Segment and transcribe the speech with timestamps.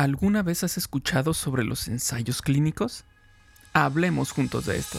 [0.00, 3.04] ¿Alguna vez has escuchado sobre los ensayos clínicos?
[3.74, 4.98] Hablemos juntos de esto.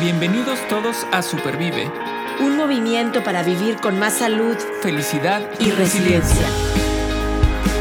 [0.00, 1.90] Bienvenidos todos a Supervive.
[2.38, 6.46] Un movimiento para vivir con más salud, felicidad y, resiliencia.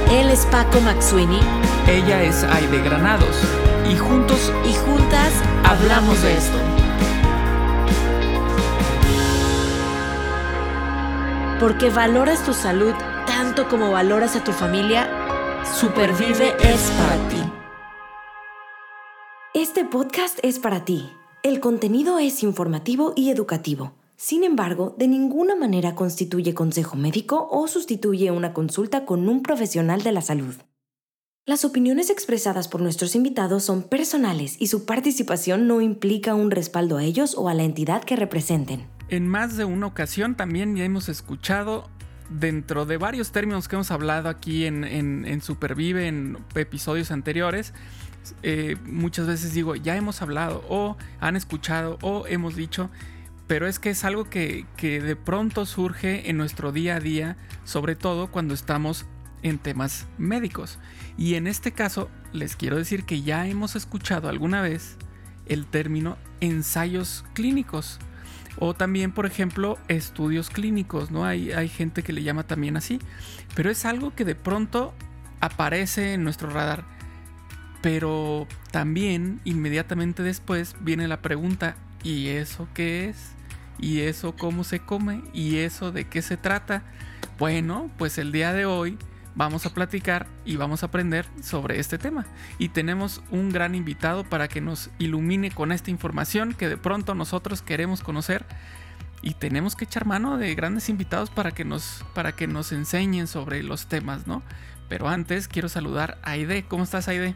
[0.09, 1.39] Él es Paco Maxuini.
[1.87, 3.37] Ella es Aide Granados.
[3.87, 5.31] Y juntos y juntas
[5.63, 6.57] hablamos de esto.
[11.59, 12.95] Porque valoras tu salud
[13.27, 15.18] tanto como valoras a tu familia
[15.79, 17.37] Supervive es para ti.
[19.53, 21.09] Este podcast es para ti.
[21.41, 23.93] El contenido es informativo y educativo.
[24.17, 30.03] Sin embargo, de ninguna manera constituye consejo médico o sustituye una consulta con un profesional
[30.03, 30.53] de la salud.
[31.45, 36.97] Las opiniones expresadas por nuestros invitados son personales y su participación no implica un respaldo
[36.97, 38.85] a ellos o a la entidad que representen.
[39.07, 41.85] En más de una ocasión también ya hemos escuchado
[42.29, 47.73] dentro de varios términos que hemos hablado aquí en, Supervive, en episodios anteriores,
[48.43, 52.89] eh, muchas veces digo, ya hemos hablado, o han escuchado, o hemos dicho,
[53.47, 57.37] pero es que es algo que, que de pronto surge en nuestro día a día,
[57.63, 59.05] sobre todo cuando estamos
[59.41, 60.79] en temas médicos.
[61.17, 64.97] Y en este caso, les quiero decir que ya hemos escuchado alguna vez
[65.45, 67.99] el término ensayos clínicos.
[68.59, 71.25] O también, por ejemplo, estudios clínicos, ¿no?
[71.25, 72.99] Hay, hay gente que le llama también así.
[73.55, 74.93] Pero es algo que de pronto
[75.39, 76.83] aparece en nuestro radar.
[77.81, 83.31] Pero también, inmediatamente después, viene la pregunta, ¿y eso qué es?
[83.79, 85.23] ¿Y eso cómo se come?
[85.33, 86.83] ¿Y eso de qué se trata?
[87.37, 88.97] Bueno, pues el día de hoy
[89.39, 92.25] vamos a platicar y vamos a aprender sobre este tema.
[92.57, 97.15] Y tenemos un gran invitado para que nos ilumine con esta información que de pronto
[97.15, 98.45] nosotros queremos conocer.
[99.21, 103.27] Y tenemos que echar mano de grandes invitados para que nos, para que nos enseñen
[103.27, 104.43] sobre los temas, ¿no?
[104.89, 106.65] Pero antes quiero saludar a Aide.
[106.67, 107.33] ¿Cómo estás, Aide?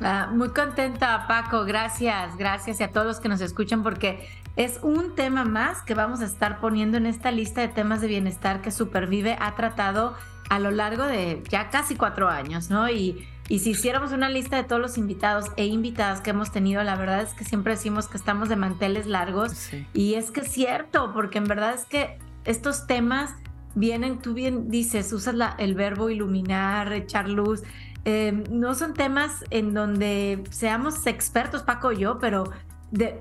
[0.00, 1.64] Ah, muy contenta, Paco.
[1.64, 6.20] Gracias, gracias a todos los que nos escuchan porque es un tema más que vamos
[6.20, 10.14] a estar poniendo en esta lista de temas de bienestar que Supervive ha tratado
[10.48, 12.88] a lo largo de ya casi cuatro años, ¿no?
[12.88, 16.82] Y, y si hiciéramos una lista de todos los invitados e invitadas que hemos tenido,
[16.84, 19.70] la verdad es que siempre decimos que estamos de manteles largos.
[19.92, 23.34] Y es que es cierto, porque en verdad es que estos temas
[23.74, 27.62] vienen, tú bien dices, usas la, el verbo iluminar, echar luz.
[28.04, 32.44] Eh, no son temas en donde seamos expertos, Paco y yo, pero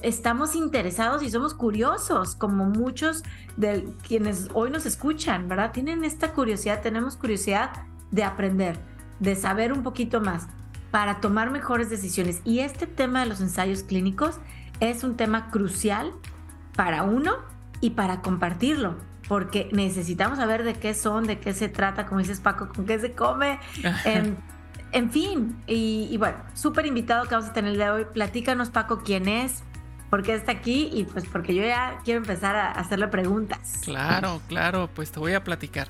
[0.01, 3.23] estamos interesados y somos curiosos, como muchos
[3.57, 5.71] de quienes hoy nos escuchan, ¿verdad?
[5.71, 7.71] Tienen esta curiosidad, tenemos curiosidad
[8.11, 8.77] de aprender,
[9.19, 10.47] de saber un poquito más
[10.91, 12.41] para tomar mejores decisiones.
[12.43, 14.39] Y este tema de los ensayos clínicos
[14.79, 16.11] es un tema crucial
[16.75, 17.33] para uno
[17.81, 18.95] y para compartirlo,
[19.27, 22.99] porque necesitamos saber de qué son, de qué se trata, como dices Paco, con qué
[22.99, 23.59] se come.
[24.93, 28.05] En fin, y, bueno, súper invitado que vamos a tener el de hoy.
[28.13, 29.63] Platícanos, Paco, quién es,
[30.11, 33.81] por qué está aquí y pues porque yo ya quiero empezar a hacerle preguntas.
[33.83, 35.87] Claro, claro, pues te voy a platicar.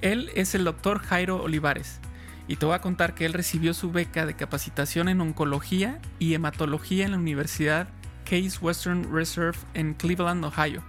[0.00, 1.98] Él es el doctor Jairo Olivares
[2.46, 6.34] y te voy a contar que él recibió su beca de capacitación en oncología y
[6.34, 7.88] hematología en la Universidad
[8.24, 10.84] Case Western Reserve en Cleveland, Ohio,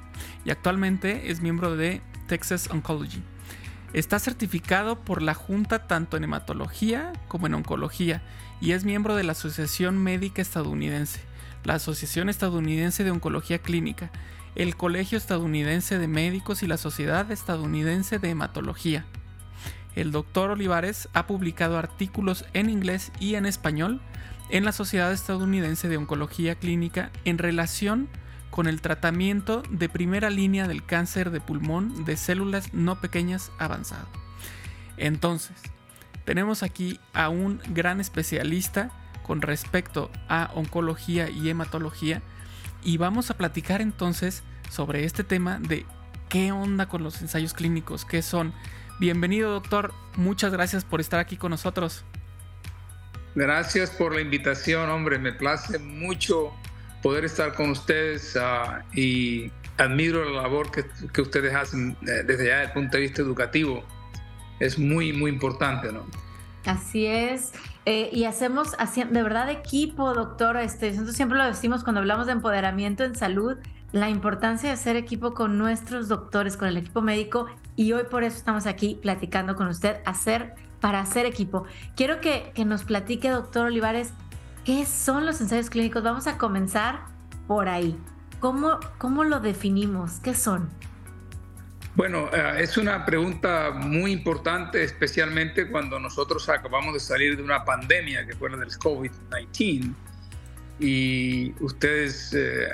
[0.46, 3.24] y actualmente es miembro de Texas Oncology.
[3.94, 8.24] Está certificado por la Junta tanto en hematología como en oncología
[8.59, 11.22] y es miembro de la Asociación Médica Estadounidense,
[11.64, 14.09] la Asociación Estadounidense de Oncología Clínica,
[14.56, 19.06] el Colegio Estadounidense de Médicos y la Sociedad Estadounidense de Hematología.
[19.96, 24.02] El doctor Olivares ha publicado artículos en inglés y en español
[24.50, 28.10] en la Sociedad Estadounidense de Oncología Clínica en relación
[28.53, 34.08] con el tratamiento de primera línea del cáncer de pulmón de células no pequeñas avanzado.
[34.96, 35.58] Entonces,
[36.24, 38.92] tenemos aquí a un gran especialista
[39.24, 42.22] con respecto a oncología y hematología
[42.84, 45.88] y vamos a platicar entonces sobre este tema de
[46.30, 48.53] qué onda con los ensayos clínicos, qué son.
[49.00, 52.06] Bienvenido doctor, muchas gracias por estar aquí con nosotros.
[53.33, 56.54] Gracias por la invitación, hombre, me place mucho
[57.04, 62.48] poder estar con ustedes ah, y admiro la labor que, que ustedes hacen eh, desde
[62.48, 63.84] ya desde el punto de vista educativo.
[64.60, 66.06] Es muy, muy importante, ¿no?
[66.66, 67.52] Así es.
[67.86, 70.58] Eh, y hacemos de verdad equipo, doctor.
[70.58, 73.58] Este, nosotros siempre lo decimos cuando hablamos de empoderamiento en salud,
[73.92, 77.48] la importancia de hacer equipo con nuestros doctores, con el equipo médico.
[77.76, 81.66] Y hoy por eso estamos aquí platicando con usted, hacer para hacer equipo.
[81.96, 84.14] Quiero que, que nos platique, doctor Olivares,
[84.65, 86.04] ¿Qué son los ensayos clínicos?
[86.04, 87.01] Vamos a comenzar
[87.48, 88.00] por ahí.
[88.39, 90.19] ¿Cómo, cómo lo definimos?
[90.24, 90.69] ¿Qué son?
[91.95, 97.65] Bueno, eh, es una pregunta muy importante, especialmente cuando nosotros acabamos de salir de una
[97.65, 99.94] pandemia que fue la del COVID-19
[100.80, 102.68] y ustedes, eh,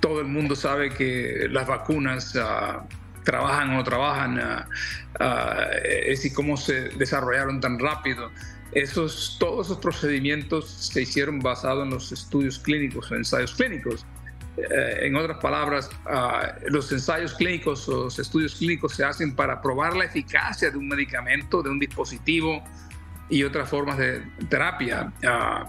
[0.00, 2.84] todo el mundo sabe que las vacunas ah,
[3.24, 5.22] trabajan o no trabajan, uh,
[5.82, 8.30] es y cómo se desarrollaron tan rápido.
[8.72, 14.06] Esos, todos esos procedimientos se hicieron basados en los estudios clínicos, en ensayos clínicos.
[14.56, 19.60] Eh, en otras palabras, ah, los ensayos clínicos o los estudios clínicos se hacen para
[19.60, 22.62] probar la eficacia de un medicamento, de un dispositivo
[23.28, 25.12] y otras formas de terapia.
[25.22, 25.68] Uh,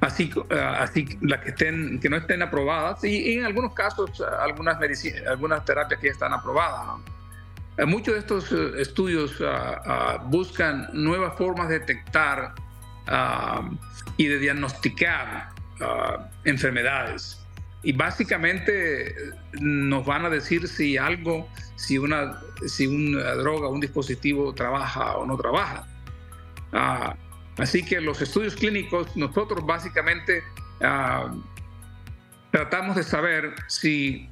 [0.00, 4.78] así, así las que, estén, que no estén aprobadas y, en algunos casos algunas,
[5.28, 7.00] algunas terapias que ya están aprobadas.
[7.86, 9.42] Muchos de estos eh, estudios
[10.26, 12.54] buscan nuevas formas de detectar
[14.16, 15.50] y de diagnosticar
[16.44, 17.38] enfermedades
[17.82, 19.14] y básicamente
[19.60, 25.26] nos van a decir si algo, si una, si una droga, un dispositivo trabaja o
[25.26, 25.86] no trabaja.
[26.72, 27.16] Ah,
[27.56, 30.42] así que los estudios clínicos, nosotros básicamente
[30.82, 31.32] ah,
[32.50, 34.28] tratamos de saber si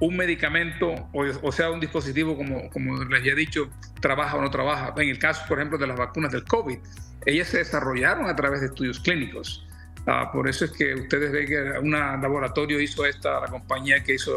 [0.00, 3.68] un medicamento, o, sea, un dispositivo, como, les he dicho,
[4.00, 4.94] trabaja o no trabaja.
[4.96, 6.78] En el caso, por ejemplo, de las vacunas del COVID,
[7.26, 9.66] ellas se desarrollaron a través de estudios clínicos.
[10.06, 14.14] Ah, por eso es que ustedes ven que un laboratorio hizo esta, la compañía que
[14.14, 14.32] hizo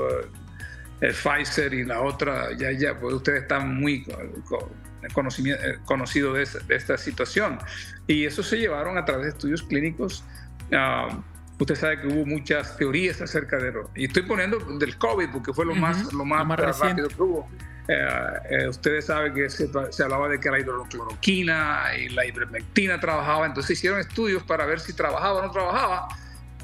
[1.00, 6.98] el Pfizer y la otra, ya, ya, pues ustedes están muy eh, conocidos de, esta
[6.98, 7.60] situación.
[8.08, 10.24] Y eso se llevaron a través de estudios clínicos.
[10.72, 11.22] Uh,
[11.62, 13.92] usted sabe que hubo muchas teorías acerca de lo.
[13.96, 17.50] Y estoy poniendo del COVID porque fue lo más, lo más, rápido que hubo.
[17.88, 18.08] Eh,
[18.50, 19.70] eh, ustedes saben que se,
[20.04, 24.94] hablaba de que la hidrocloroquina y la ivermectina trabajaba, entonces hicieron estudios para ver si
[24.94, 26.08] trabajaba o no trabajaba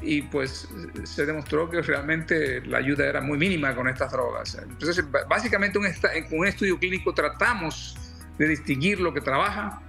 [0.01, 0.67] y pues
[1.03, 4.55] se demostró que realmente la ayuda era muy mínima con estas drogas.
[4.61, 7.97] Entonces, básicamente un, en un estudio clínico tratamos
[8.38, 9.81] de distinguir lo que trabaja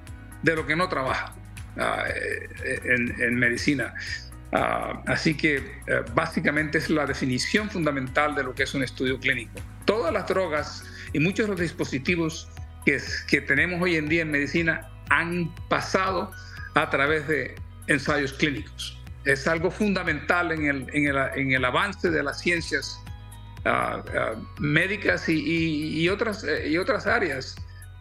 [0.42, 1.34] de lo que no trabaja
[1.76, 3.94] eh, en, medicina.
[4.52, 5.62] Ah, así que
[6.14, 9.60] básicamente es la definición fundamental de lo que es un estudio clínico.
[9.84, 12.48] Todas las drogas y muchos de los dispositivos
[12.84, 12.98] que,
[13.28, 16.30] que tenemos hoy en día en medicina han pasado
[16.74, 17.54] a través de
[17.88, 18.98] ensayos clínicos.
[19.24, 22.98] Es algo fundamental en el, en el, en el avance de las ciencias
[23.64, 24.02] ah,
[24.58, 27.56] médicas y, y, otras, y otras áreas,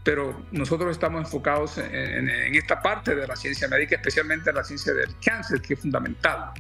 [0.08, 4.64] pero nosotros estamos enfocados en, en, esta parte de la ciencia médica, especialmente en la
[4.64, 6.52] ciencia del cáncer, que es fundamental.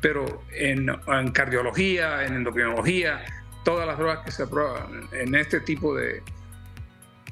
[0.00, 3.24] Pero en, en cardiología, en endocrinología,
[3.64, 6.22] todas las drogas que se aprueban en este tipo de,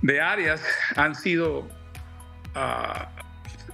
[0.03, 0.61] de áreas
[0.97, 1.69] han sido
[2.57, 3.09] ah,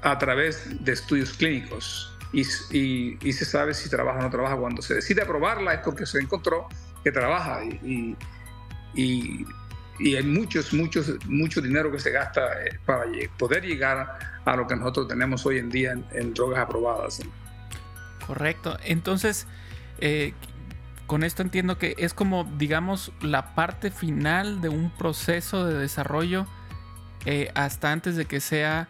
[0.03, 2.43] a través de estudios clínicos y,
[3.19, 4.59] y, se sabe si trabaja o no trabaja.
[4.59, 6.69] Cuando se decide aprobarla es porque se encontró
[7.03, 8.15] que trabaja y,
[8.95, 9.47] y,
[10.03, 13.05] y hay muchos, muchos, mucho dinero que se gasta eh, para
[13.39, 17.23] poder llegar a lo que nosotros tenemos hoy en día en, drogas aprobadas.
[18.27, 18.77] Correcto.
[18.85, 19.47] Entonces,
[20.01, 20.35] eh,
[21.07, 26.47] con esto entiendo que es como, digamos, la parte final de un proceso de desarrollo
[27.25, 28.89] eh, hasta antes de que sea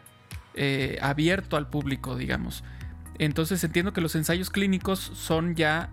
[1.00, 2.62] abierto al público, digamos.
[3.18, 5.90] Entonces entiendo que los ensayos clínicos son ya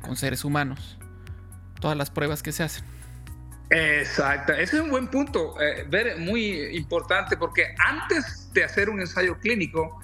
[0.00, 0.98] con seres humanos.
[1.80, 2.97] Todas las pruebas que se hacen.
[3.70, 5.54] Exacto, ese es un buen punto,
[5.88, 10.00] ver, muy importante, porque antes de hacer un ensayo clínico,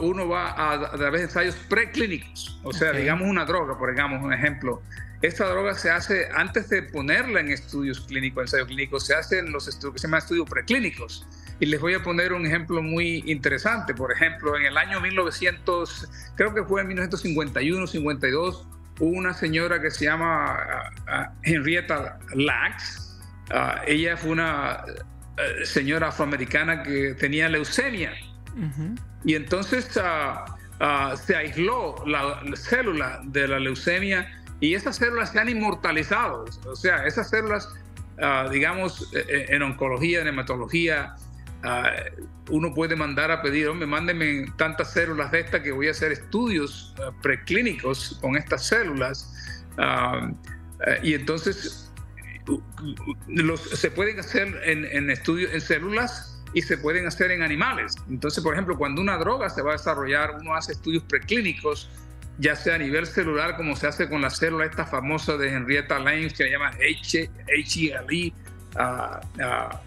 [0.00, 4.32] uno va a, través de ensayos preclínicos, o sea, digamos una droga, por digamos un
[4.32, 4.82] ejemplo.
[5.20, 9.50] Esta droga se hace antes de ponerla en estudios clínicos, ensayos clínicos, se hace en
[9.50, 11.26] los estudios que se llaman estudios preclínicos.
[11.58, 13.94] Y les voy a poner un ejemplo muy interesante.
[13.94, 19.80] Por ejemplo, en el año 1900, creo que fue en 1951, 52, hubo una señora
[19.80, 20.90] que se llama
[21.42, 23.18] Henrietta Lacks.
[23.50, 24.84] Ah, ella fue una
[25.38, 28.12] eh, señora afroamericana que tenía leucemia.
[29.24, 30.44] Y entonces ah,
[30.80, 34.28] ah, se aisló la, célula de la leucemia
[34.60, 36.44] y esas células se han inmortalizado.
[36.66, 37.68] O sea, esas células,
[38.20, 41.14] ah, digamos, e, e, en oncología, en hematología,
[42.50, 46.12] uno puede mandar a pedir, hombre, mándenme tantas células de estas que voy a hacer
[46.12, 49.64] estudios preclínicos con estas células.
[51.02, 51.92] y entonces
[53.26, 57.94] los, se pueden hacer en, en estudios en células y se pueden hacer en animales.
[58.08, 61.88] Entonces, por ejemplo, cuando una droga se va a desarrollar, uno hace estudios preclínicos,
[62.38, 65.98] ya sea a nivel celular, como se hace con la célula esta famosa de Henrietta
[65.98, 66.70] Lacks, que se llama
[68.74, 69.78] uh, uh,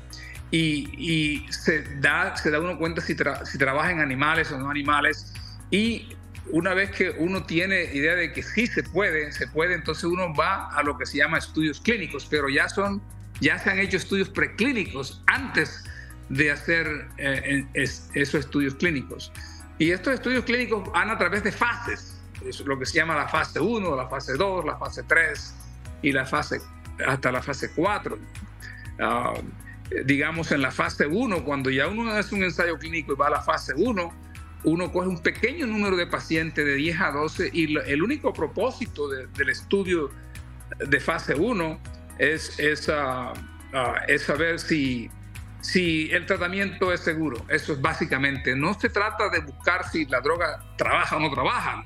[0.51, 3.15] y, y, se, da, se da uno cuenta si,
[3.45, 5.33] si trabaja en animales o no animales,
[5.71, 6.15] y
[6.51, 10.33] una vez que uno tiene idea de que sí se puede, se puede, entonces uno
[10.33, 13.01] va a lo que se llama estudios clínicos, pero ya son,
[13.39, 15.85] ya se han hecho estudios preclínicos antes
[16.29, 19.31] de hacer eh, esos estudios clínicos.
[19.77, 23.27] Y estos estudios clínicos van a través de fases, es lo que se llama la
[23.27, 25.55] fase 1, la fase 2, la fase 3
[26.01, 26.59] y la fase
[27.05, 28.17] hasta la fase 4.
[28.99, 29.33] Ah,
[30.05, 33.31] digamos en la fase 1, cuando ya uno hace un ensayo clínico y va a
[33.31, 34.13] la fase 1,
[34.63, 39.09] uno coge un pequeño número de pacientes de 10 a 12 y el único propósito
[39.09, 40.11] del estudio
[40.77, 41.79] de fase 1
[42.19, 43.33] es, es, ah,
[43.73, 45.09] ah, es saber si,
[45.61, 47.43] si el tratamiento es seguro.
[47.49, 48.55] Eso es básicamente.
[48.55, 51.83] No se trata de buscar si la droga trabaja o no trabaja.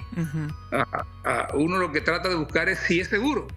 [1.24, 3.48] Ah, uno lo que trata de buscar es si es seguro.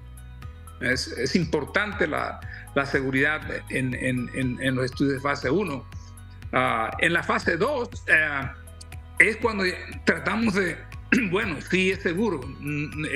[0.81, 2.41] Es, es importante la,
[2.75, 5.85] la seguridad en, en, en, los estudios de fase 1.
[7.01, 7.89] en la fase 2,
[9.19, 9.65] es cuando
[10.05, 10.79] tratamos de,
[11.31, 13.07] bueno, sí es seguro, mm,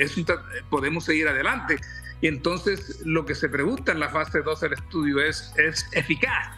[0.69, 1.79] podemos seguir adelante.
[2.21, 6.55] Y entonces lo que se pregunta en la fase 2 del estudio es, ¿es eficaz?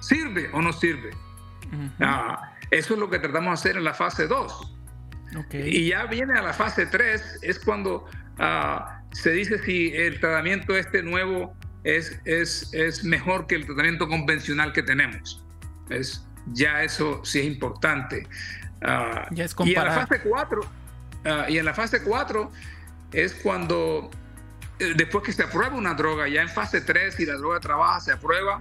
[0.00, 1.10] ¿Sirve o no sirve?
[2.00, 4.74] Ah, eso es lo que tratamos de hacer en la fase 2.
[5.52, 8.06] Y ya viene a la fase 3, es cuando
[8.38, 14.08] ah, se dice si el tratamiento este nuevo es, es, es mejor que el tratamiento
[14.08, 15.42] convencional que tenemos.
[15.90, 18.26] Es, ya eso sí es importante.
[18.82, 20.60] Ah, y en la fase 4,
[21.24, 22.52] ah, y en la fase 4
[23.12, 24.10] es cuando,
[24.78, 28.00] eh, después que se aprueba una droga, ya en fase 3, y la droga trabaja,
[28.00, 28.60] se aprueba,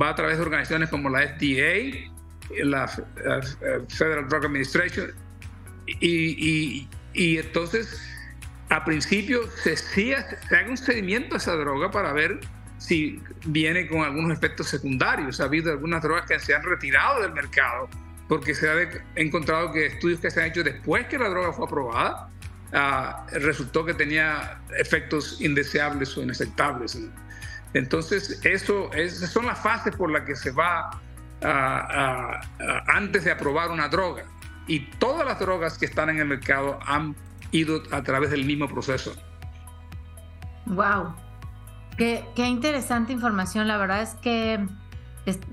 [0.00, 2.08] va a través de organizaciones como la FDA,
[2.62, 5.12] la eh, Federal Drug Administration,
[5.86, 8.00] y, y, entonces
[8.70, 12.40] a principio se, se haga un seguimiento a esa droga para ver
[12.78, 15.40] si viene con algunos efectos secundarios.
[15.40, 17.88] Ha habido algunas drogas que se han retirado del mercado
[18.28, 18.74] porque se ha
[19.16, 22.28] encontrado que estudios que se han hecho después que la droga fue aprobada,
[22.74, 26.98] ah, resultó que tenía efectos indeseables o inaceptables.
[27.72, 30.90] Entonces, eso, esas son las fases por las que se va
[31.42, 34.24] ah, ah, antes de aprobar una droga.
[34.66, 37.16] Y todas las drogas que están en el mercado han
[37.52, 39.14] ido a través del mismo proceso.
[40.66, 41.14] Wow,
[41.96, 43.68] qué, qué interesante información.
[43.68, 44.66] La verdad es que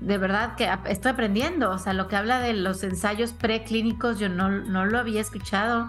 [0.00, 4.28] de verdad que estoy aprendiendo, o sea, lo que habla de los ensayos preclínicos yo
[4.28, 5.88] no, no lo había escuchado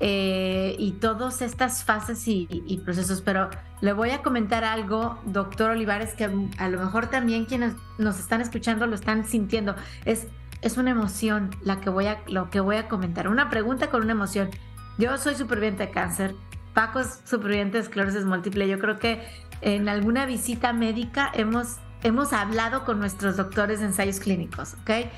[0.00, 3.50] eh, y todas estas fases y, procesos, pero
[3.80, 8.40] le voy a comentar algo, doctor Olivares, que a lo mejor también quienes nos están
[8.40, 9.74] escuchando lo están sintiendo,
[10.04, 10.28] es,
[10.62, 14.02] es una emoción la que voy a, lo que voy a comentar, una pregunta con
[14.02, 14.50] una emoción.
[14.98, 16.34] Yo soy superviviente de cáncer,
[16.74, 19.26] Paco es superviviente de esclerosis múltiple, yo creo que
[19.60, 25.08] en alguna visita médica hemos hemos hablado con nuestros doctores de ensayos clínicos, ¿ok?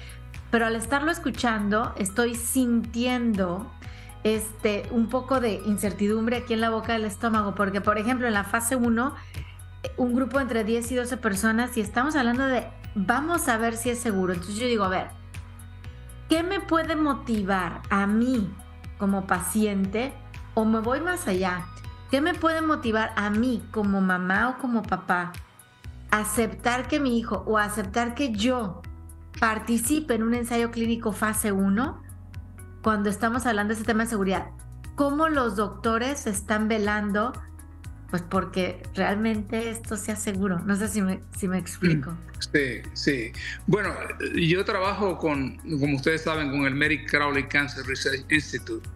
[0.51, 3.71] Pero al estarlo escuchando, estoy sintiendo
[4.25, 8.35] este, un poco de incertidumbre aquí en la boca del estómago, porque por ejemplo en
[8.35, 9.15] la fase 1,
[9.97, 13.91] un grupo entre 10 y 12 personas y estamos hablando de, vamos a ver si
[13.91, 14.33] es seguro.
[14.33, 15.09] Entonces yo digo, a ver,
[16.29, 18.51] ¿qué me puede motivar a mí
[19.00, 20.12] como paciente?
[20.54, 21.66] O me voy más allá,
[22.12, 25.33] ¿qué me puede motivar a mí como mamá o como papá
[26.11, 28.83] aceptar que mi hijo o aceptar que yo
[29.38, 32.02] participe en un ensayo clínico fase 1
[32.83, 34.49] cuando estamos hablando de ese tema de seguridad.
[34.97, 37.33] ¿Cómo los doctores están velando?
[38.11, 40.59] Pues porque realmente esto sea seguro.
[40.61, 42.17] No sé si me, si me explico.
[42.52, 43.33] Sí, sí.
[43.67, 43.95] Bueno,
[44.35, 48.88] yo trabajo con, como ustedes saben, con el Merrick Crowley Cancer Research Institute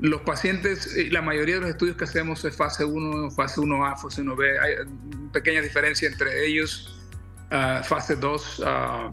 [0.00, 4.00] los pacientes, eh, la mayoría de los estudios que hacemos es fase 1, fase 1A,
[4.00, 4.60] fase 1B.
[4.60, 4.74] Hay
[5.32, 6.96] pequeña diferencia entre ellos,
[7.50, 8.62] ah, fase 2.
[8.64, 9.10] Ah,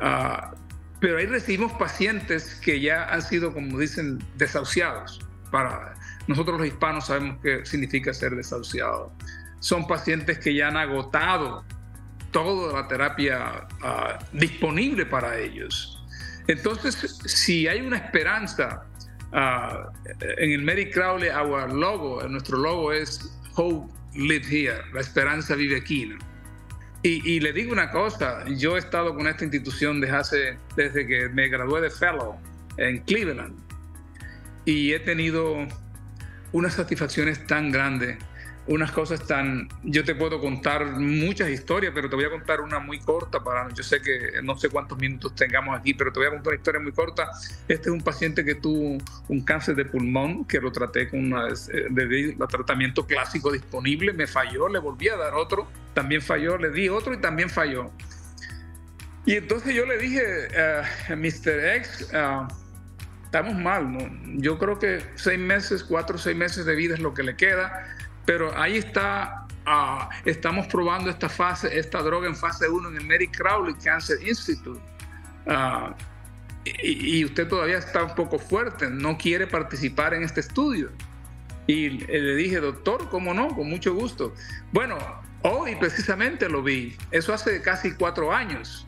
[0.00, 0.54] ah,
[1.00, 5.25] pero ahí recibimos pacientes que ya han sido, como dicen, desahuciados.
[5.50, 5.94] Para
[6.26, 9.12] nosotros los hispanos sabemos qué significa ser desahuciado.
[9.60, 11.64] Son pacientes que ya han agotado
[12.30, 13.66] toda la terapia
[14.32, 16.04] disponible para ellos.
[16.48, 18.86] Entonces, si hay una esperanza
[19.32, 19.90] Ah,
[20.38, 25.76] en el Mary Crowley, our logo, nuestro logo es Hope Live Here, la esperanza vive
[25.76, 26.16] aquí.
[27.02, 31.28] Y, le digo una cosa, yo he estado con esta institución desde, hace, desde que
[31.28, 32.36] me gradué de Fellow
[32.78, 33.56] en Cleveland
[34.66, 35.66] y he tenido
[36.52, 38.18] unas satisfacciones tan grandes
[38.68, 39.68] unas cosas tan...
[39.84, 43.68] Yo te puedo contar muchas historias, pero te voy a contar una muy corta para...
[43.72, 46.56] Yo sé que no sé cuántos minutos tengamos aquí, pero te voy a contar una
[46.56, 47.30] historia muy corta.
[47.68, 51.46] Este es un paciente que tuvo un cáncer de pulmón, que lo traté con una,
[51.46, 56.88] de, tratamiento clásico disponible, me falló, le volví a dar otro, también falló, le di
[56.88, 57.90] otro y también falló.
[59.24, 60.22] Y entonces yo le dije,
[60.56, 61.76] a Mr.
[61.76, 62.08] X,
[63.36, 63.92] estamos mal.
[63.92, 63.98] ¿no?
[64.40, 67.36] Yo creo que seis meses, cuatro o seis meses de vida es lo que le
[67.36, 67.86] queda,
[68.24, 73.06] pero ahí está, ah, estamos probando esta fase, esta droga en fase 1 en el
[73.06, 74.80] Mary Crowley Cancer Institute.
[75.46, 75.94] Ah,
[76.82, 80.90] y, usted todavía está un poco fuerte, no quiere participar en este estudio.
[81.68, 83.48] Y le dije, doctor, ¿cómo no?
[83.48, 84.34] Con mucho gusto.
[84.72, 84.96] Bueno,
[85.42, 86.96] hoy precisamente lo vi.
[87.12, 88.86] Eso hace casi cuatro años.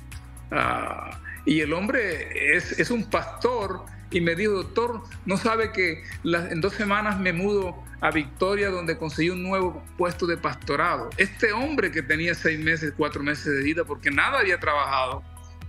[0.51, 6.03] Ah, y el hombre es, es, un pastor y me dijo, doctor, no sabe que
[6.25, 11.11] en dos semanas me mudo a Victoria donde conseguí un nuevo puesto de pastorado.
[11.17, 15.23] Este hombre que tenía seis meses, cuatro meses de vida porque nada había trabajado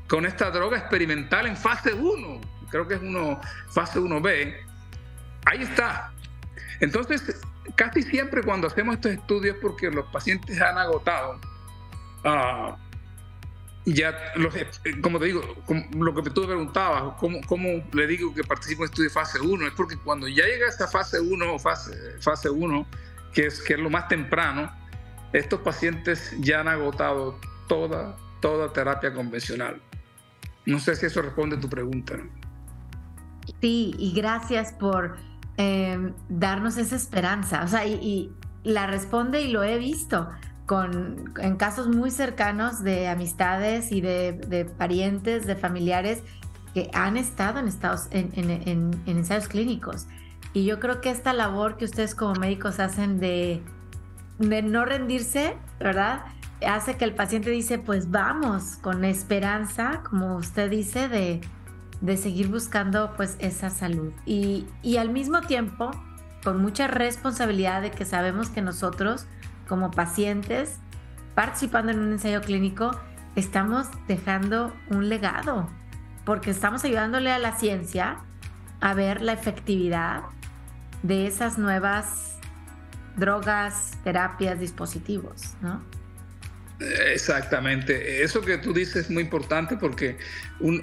[0.08, 3.40] con esta droga experimental en fase 1, creo que es uno,
[3.72, 4.56] fase 1B,
[5.46, 6.12] ahí está.
[6.80, 7.42] Entonces,
[7.76, 11.40] casi siempre cuando hacemos estos estudios, porque los pacientes han agotado,
[12.26, 12.76] uh,
[13.94, 14.68] ya, los, eh,
[15.02, 15.42] como te digo,
[15.98, 19.68] lo que tú preguntabas, ¿cómo, ¿cómo, le digo que participo en estudio fase 1?
[19.68, 22.88] Es porque cuando ya llega esta fase 1, fase, fase 1,
[23.34, 24.72] que es, que es lo más temprano,
[25.34, 29.82] estos pacientes ya han agotado toda, toda terapia convencional.
[30.66, 32.16] No sé si eso responde a tu pregunta.
[33.62, 35.18] Sí, y gracias por
[35.58, 37.64] em, darnos esa esperanza.
[37.64, 40.30] O sea, y, la responde y lo he visto
[40.70, 46.22] con, en casos muy cercanos de amistades y de, parientes, de familiares
[46.76, 50.06] que han estado en, estados, en, en, ensayos clínicos.
[50.54, 53.64] Y yo creo que esta labor que ustedes como médicos hacen de,
[54.38, 56.22] de no rendirse, ¿verdad?
[56.64, 61.42] hace que el paciente dice, pues vamos, con esperanza, como usted dice, de,
[62.16, 64.14] seguir buscando pues esa salud.
[64.28, 64.68] Y,
[65.00, 65.90] al mismo tiempo,
[66.44, 69.26] con mucha responsabilidad de que sabemos que nosotros,
[69.70, 70.78] como pacientes,
[71.36, 73.00] participando en un ensayo clínico,
[73.36, 75.70] estamos dejando un legado,
[76.26, 78.18] porque estamos ayudándole a la ciencia
[78.82, 80.24] a ver la efectividad
[81.04, 82.38] de esas nuevas
[83.16, 85.82] drogas, terapias, dispositivos, ¿no?
[86.80, 88.24] Exactamente.
[88.24, 90.18] Eso que tú dices es muy importante porque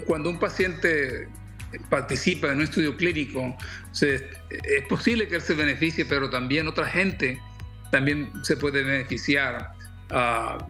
[0.06, 1.28] cuando un paciente
[1.88, 3.56] participa en un estudio clínico,
[4.00, 4.22] es
[4.88, 7.40] posible que él se beneficie, pero también otra gente
[7.90, 9.72] también se puede beneficiar.
[10.10, 10.62] Uh,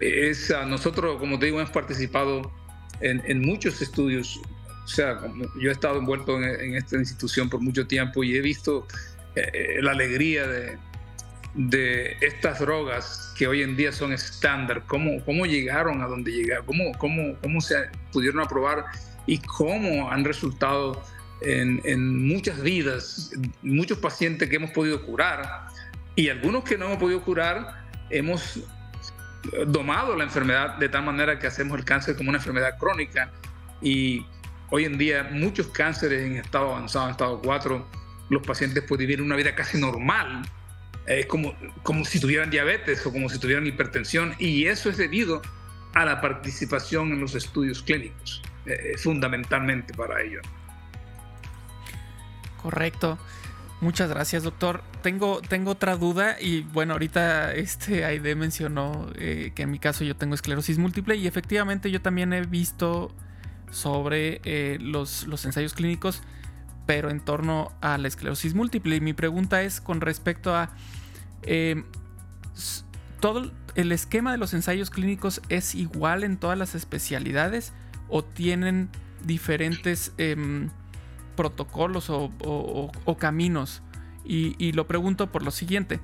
[0.00, 2.50] es, nosotros, como te digo, hemos participado
[3.00, 4.40] en, muchos estudios.
[4.84, 5.20] O sea,
[5.60, 8.86] yo he estado envuelto en, esta institución por mucho tiempo y he visto
[9.36, 10.78] eh, eh, la alegría de,
[11.54, 16.66] de estas drogas que hoy en día son estándar, cómo, cómo llegaron a donde llegaron,
[16.66, 17.76] cómo, cómo, cómo se
[18.12, 18.84] pudieron aprobar
[19.26, 21.02] y cómo han resultado
[21.42, 25.68] en, en, muchas vidas, muchos pacientes que hemos podido curar
[26.16, 28.60] y algunos que no hemos podido curar, hemos
[29.66, 33.30] domado la enfermedad de tal manera que hacemos el cáncer como una enfermedad crónica
[33.80, 34.26] y
[34.68, 37.86] hoy en día muchos cánceres en estado avanzado, en estado 4,
[38.28, 40.42] los pacientes pueden vivir una vida casi normal
[41.06, 45.42] es como, como si tuvieran diabetes o como si tuvieran hipertensión y eso es debido
[45.94, 50.40] a la participación en los estudios clínicos, eh, fundamentalmente para ello.
[52.62, 53.18] Correcto.
[53.80, 54.82] Muchas gracias, doctor.
[55.02, 60.04] Tengo, tengo otra duda y bueno, ahorita este Aide mencionó eh, que en mi caso
[60.04, 63.14] yo tengo esclerosis múltiple y efectivamente yo también he visto
[63.70, 66.22] sobre eh, los, los ensayos clínicos
[66.90, 68.96] pero en torno a la esclerosis múltiple.
[68.96, 70.70] Y mi pregunta es con respecto a
[71.42, 71.84] eh,
[73.20, 77.72] todo el esquema de los ensayos clínicos es igual en todas las especialidades
[78.08, 78.88] o tienen
[79.24, 80.70] diferentes em,
[81.36, 83.82] protocolos o, caminos.
[84.24, 86.00] Y, lo pregunto por lo siguiente.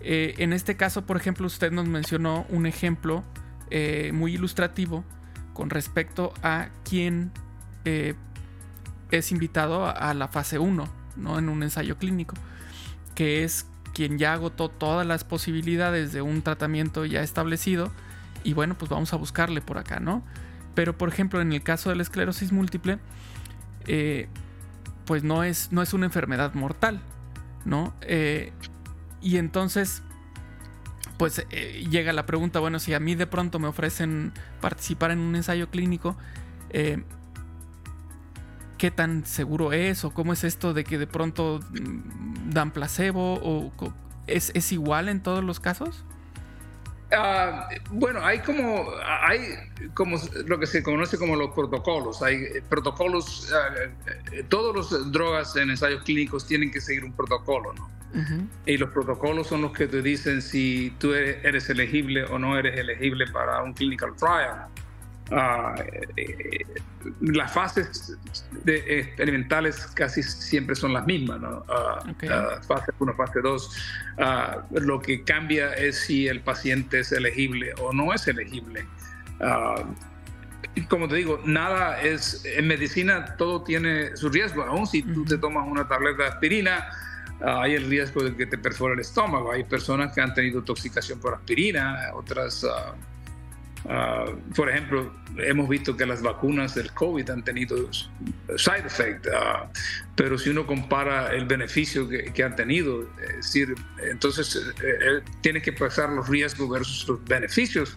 [0.00, 3.22] Eh, en este caso, por ejemplo, usted nos mencionó un ejemplo
[3.70, 5.04] eh, muy ilustrativo
[5.52, 7.30] con respecto a quién
[9.12, 11.38] es invitado a, la fase 1, ¿no?
[11.38, 12.34] En un ensayo clínico,
[13.14, 17.92] que es quien ya agotó todas las posibilidades de un tratamiento ya establecido
[18.42, 20.24] y bueno, pues vamos a buscarle por acá, ¿no?
[20.74, 22.98] Pero por ejemplo, en el caso de la esclerosis múltiple,
[23.86, 24.28] eh,
[25.04, 27.00] pues no es, no es una enfermedad mortal,
[27.64, 27.94] ¿no?
[28.02, 28.52] Eh,
[29.20, 30.02] y entonces,
[31.18, 35.18] pues eh, llega la pregunta, bueno, si a mí de pronto me ofrecen participar en
[35.20, 36.16] un ensayo clínico,
[38.82, 43.34] qué tan seguro es o cómo es esto de que de pronto mm, dan placebo
[43.34, 43.70] o
[44.26, 46.04] es, igual en todos los casos?
[47.14, 49.40] Ah, bueno, hay como, hay
[49.94, 52.22] como lo que se conoce como los protocolos.
[52.22, 57.90] Hay protocolos, uh, todas las drogas en ensayos clínicos tienen que seguir un protocolo, ¿no?
[58.66, 62.78] Y los protocolos son los que te dicen si tú eres, elegible o no eres
[62.78, 64.66] elegible para un clinical trial.
[66.16, 66.66] Eh,
[67.20, 68.16] las fases
[68.66, 71.64] experimentales casi siempre son las mismas, ¿no?
[71.68, 73.76] Ah, ah, fase 1, fase 2.
[74.72, 78.84] lo que cambia es si el paciente es elegible o no es elegible.
[80.88, 85.38] como te digo, nada es, en medicina todo tiene su riesgo, aún si tú te
[85.38, 86.88] tomas una tableta de aspirina,
[87.40, 89.50] hay el riesgo de que te perfore el estómago.
[89.50, 92.64] Hay personas que han tenido intoxicación por aspirina, otras
[93.88, 97.76] Ah, por ejemplo, hemos visto que las vacunas del COVID han tenido
[98.56, 99.66] side effects, uh,
[100.14, 105.72] pero si uno compara el beneficio que, han tenido, es decir, entonces eh, eh, que
[105.72, 107.96] pasar los riesgos versus los beneficios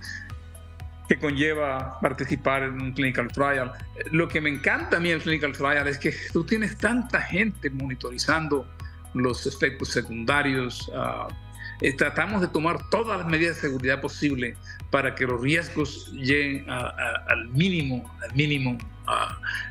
[1.07, 3.71] que conlleva participar en un clinical trial.
[4.11, 7.69] Lo que me encanta a mí el clinical trial es que tú tienes tanta gente
[7.69, 8.67] monitorizando
[9.13, 10.89] los efectos secundarios.
[10.89, 11.44] Uh,
[11.81, 14.55] eh, tratamos de tomar todas las medidas de seguridad posible
[14.91, 18.77] para que los riesgos lleguen al mínimo, al mínimo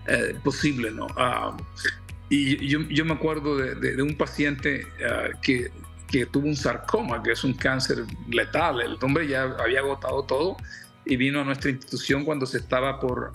[0.07, 0.91] eh, posible.
[0.91, 1.07] ¿no?
[2.29, 5.71] y yo, me acuerdo de, un paciente ah, que,
[6.09, 8.81] que, tuvo un sarcoma, que es un cáncer letal.
[8.81, 10.57] El hombre ya había agotado todo
[11.05, 13.33] y vino a nuestra institución cuando se estaba por,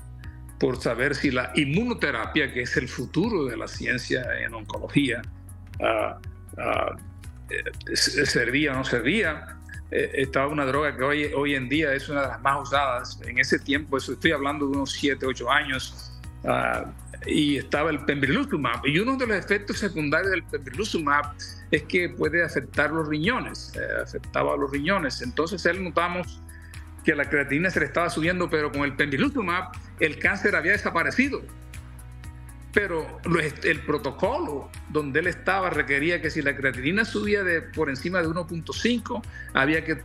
[0.59, 5.21] por saber si la inmunoterapia, que es el futuro de la ciencia en oncología,
[5.79, 6.19] uh,
[6.57, 7.08] eh,
[7.93, 9.57] servía o no servía.
[9.91, 13.19] Eh, estaba una droga que hoy, en día es una de las más usadas.
[13.25, 16.11] En ese tiempo, eso estoy hablando de unos 7, 8 años,
[16.45, 16.85] ah,
[17.25, 18.85] y estaba el pembrolizumab.
[18.85, 21.33] Y uno de los efectos secundarios del pembrolizumab
[21.71, 25.21] es que puede afectar los riñones, eh, afectaba los riñones.
[25.21, 26.41] Entonces él notamos
[27.03, 31.41] que la creatina se le estaba subiendo, pero con el pembrolizumab el cáncer había desaparecido
[32.73, 33.19] pero
[33.63, 38.27] el protocolo donde él estaba requería que si la creatinina subía de, por encima de
[38.27, 40.03] 1.5, había que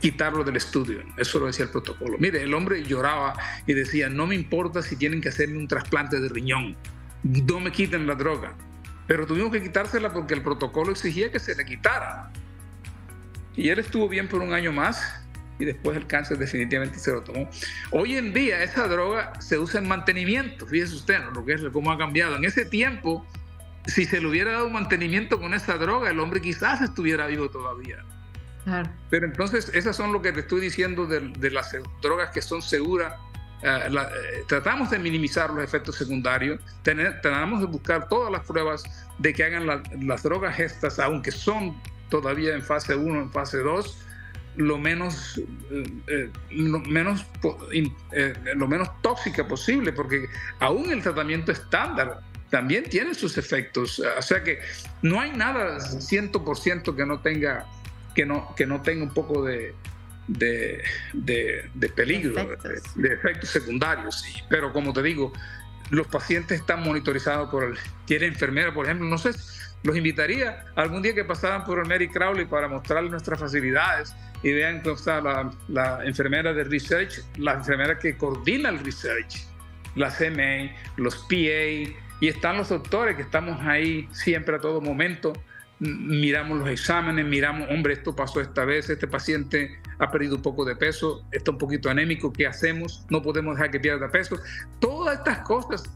[0.00, 1.02] quitarlo del estudio.
[1.16, 2.16] Eso lo decía el protocolo.
[2.18, 3.34] Mire, el hombre lloraba
[3.66, 6.76] y decía, no me importa si tienen que hacerme un trasplante de riñón,
[7.22, 8.54] no me quiten la droga.
[9.06, 12.30] Pero tuvimos que quitársela porque el protocolo exigía que se le quitara.
[13.56, 15.20] Y él estuvo bien por un año más
[15.60, 17.48] y después el cáncer definitivamente se lo tomó.
[17.90, 21.92] Hoy en día esa droga se usa en mantenimiento, fíjese usted lo que es, cómo
[21.92, 22.36] ha cambiado.
[22.36, 23.24] En ese tiempo,
[23.86, 28.04] si se le hubiera dado mantenimiento con esa droga, el hombre quizás estuviera vivo todavía.
[29.08, 33.14] Pero entonces, esas son lo que te estoy diciendo de, las drogas que son seguras.
[33.62, 38.84] Eh, eh, tratamos de minimizar los efectos secundarios, tratamos de buscar todas las pruebas
[39.18, 41.76] de que hagan las drogas estas, aunque son
[42.08, 43.98] todavía en fase 1, en fase 2,
[44.60, 45.38] lo menos,
[45.70, 47.24] eh, eh, lo, menos
[47.72, 52.20] eh, lo menos tóxica posible, porque aún el tratamiento estándar
[52.50, 54.02] también tiene sus efectos.
[54.18, 54.58] O sea que
[55.02, 57.66] no hay nada 100% que no tenga,
[58.14, 59.74] que no, que no tenga un poco de,
[60.28, 60.82] de,
[61.14, 62.34] de, peligro,
[62.96, 63.48] de efectos.
[63.48, 64.24] secundarios.
[64.50, 65.32] Pero como te digo,
[65.90, 67.78] los pacientes están monitorizados por el...
[68.04, 69.30] Tiene enfermera, por ejemplo, no sé,
[69.82, 74.52] los invitaría algún día que pasaran por el Mary Crowley para mostrarles nuestras facilidades y
[74.52, 75.20] vean cómo está
[75.68, 79.44] la, enfermera de research, la enfermera que coordina el research,
[79.94, 85.32] la CMA, los PA, y están los doctores que estamos ahí siempre a todo momento.
[85.78, 90.66] Miramos los exámenes, miramos, hombre, esto pasó esta vez, este paciente ha perdido un poco
[90.66, 93.06] de peso, está un poquito anémico, ¿qué hacemos?
[93.08, 94.38] No podemos dejar que pierda peso.
[94.78, 95.90] Todas estas cosas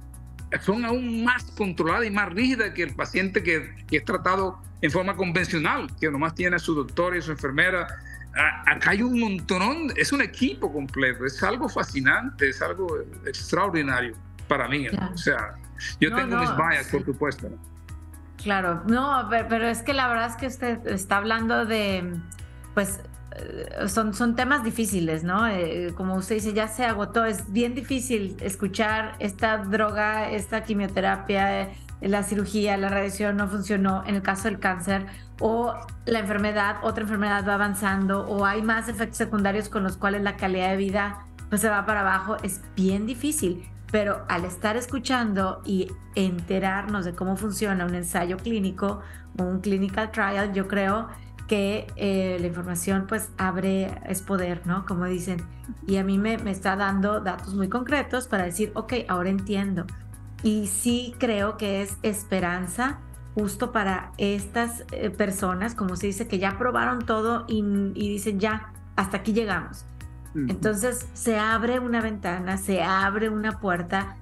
[0.61, 4.91] son aún más controladas y más rígidas que el paciente que, que es tratado en
[4.91, 7.89] forma convencional, que nomás tiene a su doctor y su enfermera
[8.35, 14.15] acá hay un montón, es un equipo completo, es algo fascinante, es algo extraordinario
[14.49, 14.87] para mí.
[14.89, 15.55] O sea,
[16.01, 17.49] yo tengo mis bias, por supuesto.
[18.43, 22.15] Claro, no, pero, es que la verdad es que usted está hablando de,
[22.75, 23.01] pues,
[23.89, 25.47] son, son temas difíciles, ¿no?
[25.47, 31.71] Eh, como usted dice, ya se agotó, es bien difícil escuchar esta droga, esta quimioterapia,
[32.01, 35.07] la cirugía, la radiación no funcionó en el caso del cáncer
[35.41, 40.23] o la enfermedad, otra enfermedad va avanzando o hay más efectos secundarios con los cuales
[40.23, 43.65] la calidad de vida pues se va para abajo, es bien difícil.
[43.91, 49.01] Pero al estar escuchando y enterarnos de cómo funciona un ensayo clínico,
[49.39, 51.09] un clinical trial, yo creo
[51.47, 54.87] que eh, la información pues abre, es poder, ¿no?
[54.87, 55.43] Como dicen.
[55.87, 59.87] Y a mí me, me está dando datos muy concretos para decir, ok, ahora entiendo.
[60.43, 62.99] Y sí creo que es esperanza
[63.35, 67.63] justo para estas eh, personas, como se dice, que ya probaron todo y,
[67.95, 69.87] dicen, ya, hasta aquí llegamos.
[70.49, 74.17] Entonces se abre una ventana, se abre una puerta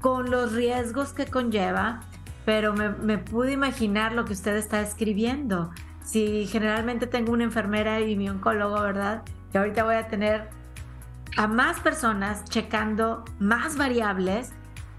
[0.00, 2.00] con los riesgos que conlleva,
[2.46, 5.70] pero me, me pude imaginar lo que usted está escribiendo.
[6.04, 9.22] Si generalmente tengo una enfermera y mi oncólogo, ¿verdad?
[9.52, 10.48] Y ahorita voy a tener
[11.36, 14.52] a más personas checando más variables,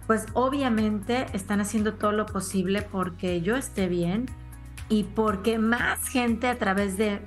[0.08, 4.26] pues obviamente están haciendo todo lo posible porque yo esté bien
[4.90, 7.22] y porque más gente a través de,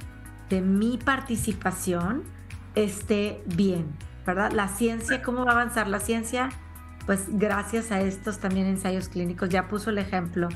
[0.51, 2.25] de mi participación
[2.75, 3.87] esté bien,
[4.27, 4.53] ¿verdad?
[4.53, 6.51] La ciencia, ¿cómo va a avanzar la ciencia?
[7.07, 10.49] Pues gracias a estos también ensayos clínicos, ya puso el ejemplo,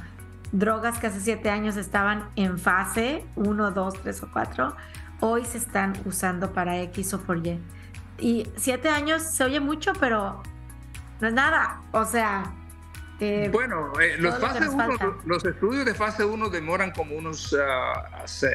[0.52, 4.76] drogas que hace siete años estaban en fase 1, 2, 3 o 4,
[5.20, 7.60] hoy se están usando para X o por Y.
[8.18, 10.42] Y siete años se oye mucho, pero
[11.20, 11.80] no es nada.
[11.92, 12.54] O sea...
[13.20, 14.38] Eh, bueno, eh, los,
[15.24, 17.56] los, estudios de fase 1 demoran como unos uh,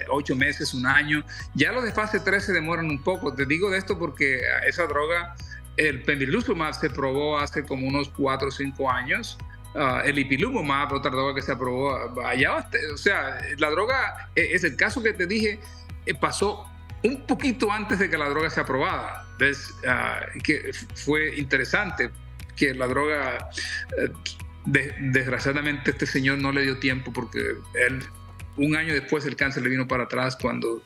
[0.10, 1.22] ocho meses, un año.
[1.54, 3.34] Ya los de fase 3 se demoran un poco.
[3.34, 5.36] Te digo de esto porque esa droga,
[5.76, 9.38] el pembrolizumab se probó hace como unos cuatro o cinco años.
[9.76, 14.64] Uh, el ipilimumab, otra droga que se aprobó allá, o sea, la droga, e, es
[14.64, 15.60] el caso que te dije,
[16.06, 16.70] eh, pasó
[17.04, 19.26] un poquito antes de que la droga sea aprobada.
[19.40, 19.74] ¿Ves?
[19.88, 22.12] Ah, que fue interesante
[22.56, 23.50] que la droga,
[23.98, 27.40] eh, desgraciadamente este señor no le dio tiempo porque
[27.88, 28.00] él,
[28.58, 30.84] un año después el cáncer le vino para atrás cuando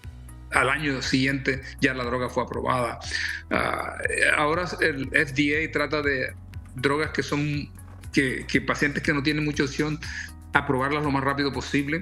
[0.52, 3.00] al año siguiente ya la droga fue aprobada.
[3.52, 3.98] Ah,
[4.38, 6.34] ahora el FDA trata de
[6.76, 7.70] drogas que son,
[8.12, 10.00] que, que pacientes que no tienen mucha opción,
[10.54, 12.02] aprobarlas lo más rápido posible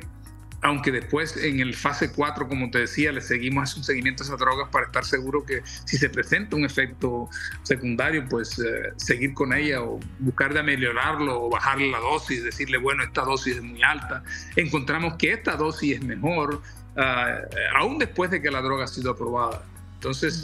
[0.65, 4.39] aunque después en el fase 4, como te decía, le seguimos un seguimiento a esas
[4.39, 7.30] drogas para estar seguro que si se presenta un efecto
[7.62, 12.80] secundario, pues eh, seguir con ella o buscar de mejorarlo o bajarle la dosis, decirle,
[12.80, 14.24] bueno, esta dosis es muy alta.
[14.56, 16.62] Encontramos que esta dosis es mejor,
[16.98, 17.38] ah,
[17.78, 19.63] aún después de que la droga ha sido aprobada.
[19.94, 20.44] Entonces,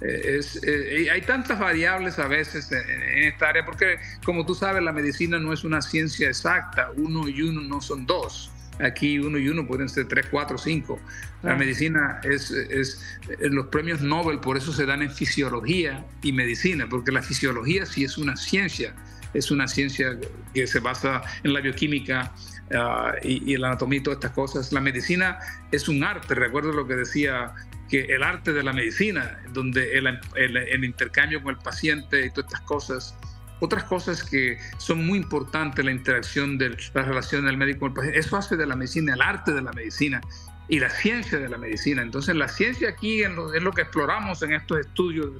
[0.00, 5.38] eh, hay tantas variables a veces en, esta área, porque como tú sabes, la medicina
[5.38, 8.50] no es una ciencia exacta, uno y uno no son dos.
[8.78, 11.00] Aquí uno y uno pueden ser tres, cuatro, cinco.
[11.42, 13.00] La medicina es, es,
[13.40, 18.04] los premios Nobel, por eso se dan en fisiología y medicina, porque la fisiología sí
[18.04, 18.94] es una ciencia,
[19.32, 20.18] es una ciencia
[20.52, 22.34] que se basa en la bioquímica
[22.74, 24.72] ah, y, y, la anatomía y todas estas cosas.
[24.72, 25.38] La medicina
[25.72, 27.54] es un arte, recuerdo lo que decía
[27.88, 32.30] que el arte de la medicina, donde el, el, el intercambio con el paciente y
[32.30, 33.16] todas estas cosas
[33.60, 37.94] otras cosas que son muy importantes, la interacción de la relación del médico con el
[37.94, 40.20] paciente, eso hace de la medicina el arte de la medicina
[40.68, 42.02] y la ciencia de la medicina.
[42.02, 45.32] Entonces la ciencia aquí es lo, que exploramos en estos estudios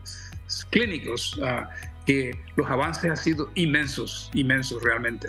[0.71, 1.69] clínicos, ah,
[2.07, 5.29] que los avances han sido inmensos, inmensos realmente.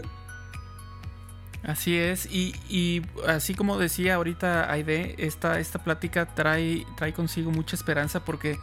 [1.63, 7.75] Así es, y, así como decía ahorita Aide, esta, esta plática trae, trae consigo mucha
[7.75, 8.57] esperanza porque,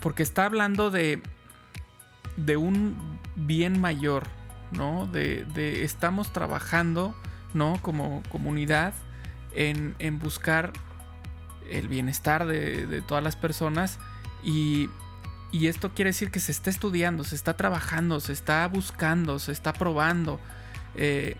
[0.00, 1.22] porque está hablando de,
[2.36, 4.24] de un bien mayor,
[4.72, 5.06] ¿no?
[5.06, 7.14] De, estamos trabajando,
[7.54, 7.78] ¿no?
[7.80, 8.92] Como comunidad
[9.54, 10.72] en, buscar
[11.70, 13.98] el bienestar de, todas las personas
[14.42, 14.90] y,
[15.52, 19.72] esto quiere decir que se está estudiando, se está trabajando, se está buscando, se está
[19.72, 20.38] probando.
[20.94, 21.36] Eh,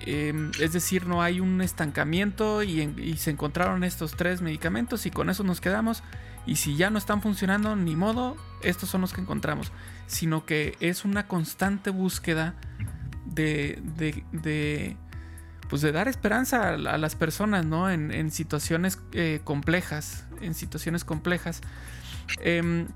[0.00, 5.30] em, es decir, no hay un estancamiento y, se encontraron estos tres medicamentos y con
[5.30, 6.02] eso nos quedamos.
[6.46, 9.72] Y si ya no están funcionando, ni modo, estos son los que encontramos.
[10.06, 12.54] Sino que es una constante búsqueda
[13.24, 14.96] de, de,
[15.68, 17.90] pues de dar esperanza a, las personas, ¿no?
[17.90, 21.62] En, situaciones eh, complejas, en situaciones complejas.
[22.40, 22.86] Em,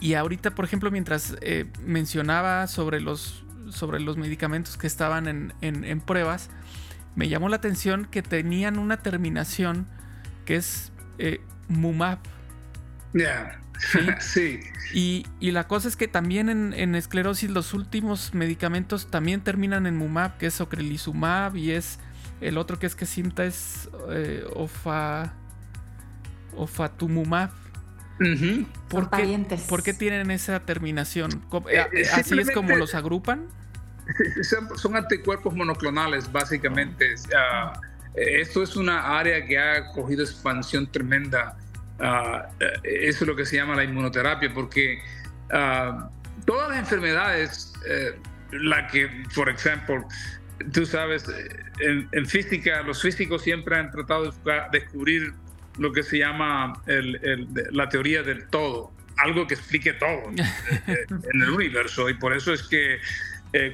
[0.00, 5.52] y ahorita, por ejemplo, mientras eh, mencionaba sobre los, sobre los medicamentos que estaban en,
[5.60, 6.50] en, pruebas,
[7.14, 9.86] me llamó la atención que tenían una terminación
[10.44, 12.20] que es eh, MUMAP.
[13.14, 13.60] Ya.
[14.20, 14.60] ¿Sí?
[14.94, 20.38] Y, la cosa es que también en, esclerosis los últimos medicamentos también terminan en MUMAP,
[20.38, 21.98] que es ocrelizumab y es
[22.40, 25.34] el otro que es que cinta es eh, ofa,
[26.56, 27.50] ofatumumab.
[28.88, 29.10] ¿Por,
[29.82, 31.44] qué, tienen esa terminación?
[31.70, 33.46] Eh, eh, ¿Así es como los agrupan?
[34.76, 37.14] Son, anticuerpos monoclonales, básicamente.
[37.36, 37.80] Ah,
[38.14, 41.56] esto es una área que ha cogido expansión tremenda
[42.00, 45.00] Ah, eh, eso es lo que se llama la inmunoterapia, porque
[45.50, 46.10] ah,
[46.44, 48.18] todas las enfermedades, eh,
[48.52, 50.06] la que, por ejemplo,
[50.72, 51.24] tú sabes,
[51.80, 54.32] en, física, los físicos siempre han tratado de
[54.72, 55.32] descubrir
[55.78, 60.30] lo que se llama la teoría del todo, algo que explique todo
[60.86, 62.98] eh, en el universo, y por eso es que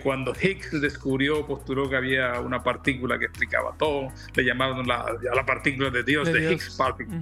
[0.05, 5.45] cuando Higgs descubrió, postuló que había una partícula que explicaba todo, le llamaron la, la
[5.45, 7.19] partícula de Dios, de, Higgs particle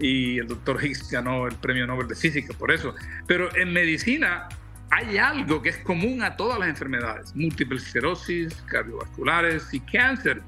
[0.00, 2.94] y el doctor Higgs ganó el premio Nobel de Física por eso.
[3.26, 4.48] Pero en medicina
[4.90, 10.42] hay algo que es común a todas las enfermedades, múltiple esclerosis, cardiovasculares y cáncer.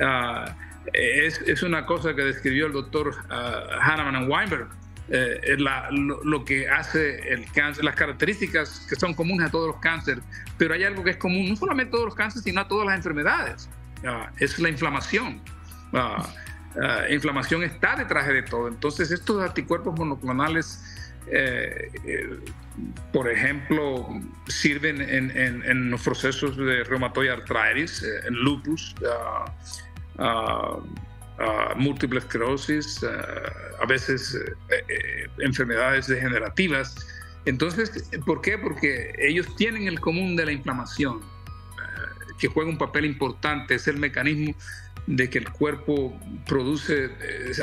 [0.00, 0.56] Ah,
[0.92, 4.68] es, es, una cosa que describió el doctor uh, Hahnemann Weinberg,
[5.08, 10.24] eh, lo, que hace el cáncer, las características que son comunes a todos los cánceres,
[10.58, 12.86] pero hay algo que es común no solamente a todos los cánceres, sino a todas
[12.86, 13.68] las enfermedades.
[14.38, 15.40] es la inflamación.
[15.92, 16.26] La
[17.08, 18.68] inflamación está detrás de todo.
[18.68, 20.82] Entonces, estos anticuerpos monoclonales,
[21.30, 22.38] eh, eh,
[23.12, 24.08] por ejemplo,
[24.48, 28.94] sirven en, los procesos de reumatoide arthritis, en lupus,
[31.76, 33.04] múltiple esclerosis,
[33.80, 36.94] a veces eh, eh, enfermedades degenerativas.
[37.44, 38.58] Entonces, ¿por qué?
[38.58, 43.86] Porque ellos tienen el común de la inflamación, eh, que juega un papel importante, es
[43.88, 44.54] el mecanismo
[45.06, 47.12] de que el cuerpo produce,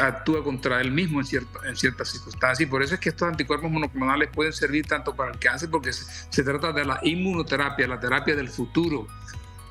[0.01, 1.27] actúa contra él mismo en,
[1.67, 2.61] en ciertas circunstancias.
[2.61, 5.91] Y por eso es que estos anticuerpos monoclonales pueden servir tanto para el cáncer, porque
[5.91, 9.07] se, trata de la inmunoterapia, la terapia del futuro.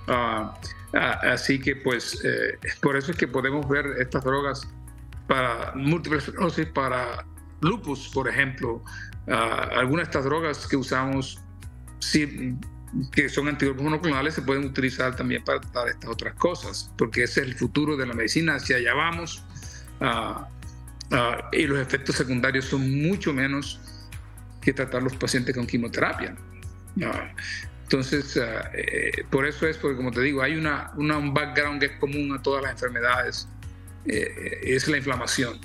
[0.09, 0.55] Ah,
[0.95, 4.69] Ah, así que pues eh, por eso es que podemos ver estas drogas
[5.27, 7.25] para múltiples esclerosis, para
[7.61, 8.85] lupus, por ejemplo.
[9.29, 11.41] Ah, algunas de estas drogas que usamos,
[13.12, 17.41] que son anticuerpos monoclonales, se pueden utilizar también para tratar estas otras cosas, porque ese
[17.41, 19.45] es el futuro de la medicina, hacia allá vamos.
[21.53, 23.81] Y los efectos secundarios son mucho menos
[24.61, 26.37] que tratar los pacientes con quimioterapia.
[27.92, 31.87] Entonces, ah, eh, por eso es, porque como te digo, hay una, un background que
[31.87, 33.46] es común a todas las enfermedades,
[34.07, 35.59] eh, es la inflamación.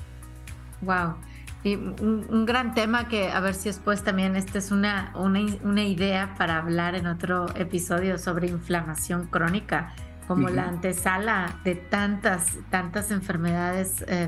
[0.81, 1.15] Wow.
[1.63, 6.35] Y un, gran tema que a ver si después también esta es una, una, idea
[6.37, 9.93] para hablar en otro episodio sobre inflamación crónica,
[10.27, 14.03] como la antesala de tantas, tantas enfermedades.
[14.05, 14.27] Eh,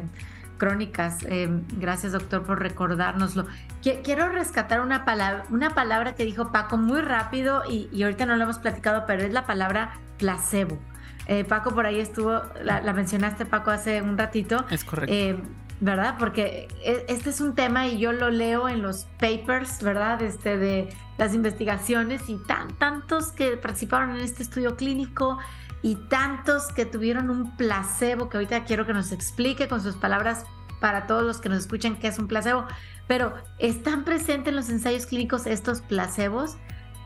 [0.59, 1.23] crónicas.
[1.23, 3.47] Em, gracias, doctor, por recordárnoslo.
[3.81, 8.43] Quiero rescatar una palabra, una palabra que dijo Paco muy rápido y, ahorita no lo
[8.43, 10.77] hemos platicado, pero es la palabra placebo.
[11.25, 14.65] Eh, Paco, por ahí estuvo, la, mencionaste, Paco, hace un ratito.
[14.69, 15.15] Es correcto.
[15.15, 15.41] Eh,
[15.81, 16.15] ¿Verdad?
[16.19, 20.21] Porque e, este es un tema y yo lo leo en los papers, ¿verdad?
[20.21, 25.37] Este, de las investigaciones y tan, tantos que participaron en este estudio clínico
[25.81, 30.45] y tantos que tuvieron un placebo, que ahorita quiero que nos explique con sus palabras
[30.79, 32.65] para todos los que nos escuchan qué es un placebo,
[33.07, 36.57] pero ¿están presentes en los ensayos clínicos estos placebos?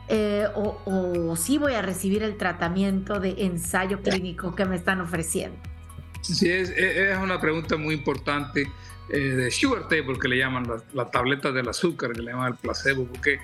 [0.08, 5.00] Eh, o, o sí voy a recibir el tratamiento de ensayo clínico que me están
[5.00, 5.58] ofreciendo?
[6.20, 8.70] Sí, es, es una pregunta muy importante
[9.10, 12.52] eh, de sugar table que le llaman la, la, tableta del azúcar, que le llaman
[12.52, 13.38] el placebo, porque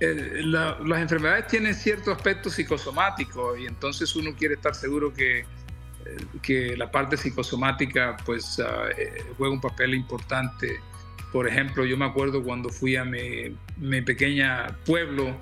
[0.00, 5.44] eh, las enfermedades tienen cierto aspecto psicosomático y entonces uno quiere estar seguro que, eh,
[6.40, 8.60] que la parte psicosomática pues
[8.96, 10.80] eh, juega un papel importante.
[11.32, 15.36] Por ejemplo, yo me acuerdo cuando fui a mi, mi pequeña pueblo,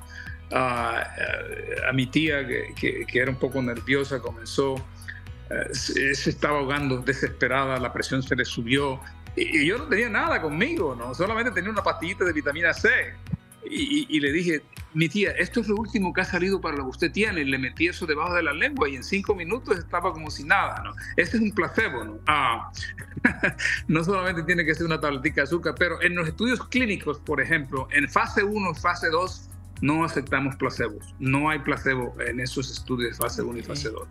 [0.50, 4.76] a mi tía que, que, era un poco nerviosa, comenzó,
[5.72, 9.00] se, se, estaba ahogando desesperada, la presión se le subió
[9.36, 11.14] y, y yo no tenía nada conmigo, ¿no?
[11.14, 13.14] solamente tenía una pastillita de vitamina C
[13.70, 14.62] y, le dije,
[14.94, 17.44] mi tía, esto es lo último que ha salido para lo que usted tiene.
[17.44, 20.82] le metí eso debajo de la lengua y en cinco minutos estaba como si nada,
[20.84, 20.92] ¿no?
[21.16, 22.18] Ese es un placebo, ¿no?
[22.26, 22.70] Ah,
[23.88, 27.40] no solamente tiene que ser una tabletita de azúcar, pero en los estudios clínicos, por
[27.40, 29.50] ejemplo, en fase 1, fase 2,
[29.80, 31.14] no aceptamos placebos.
[31.18, 34.08] No hay placebo en esos estudios de fase 1 y fase 2.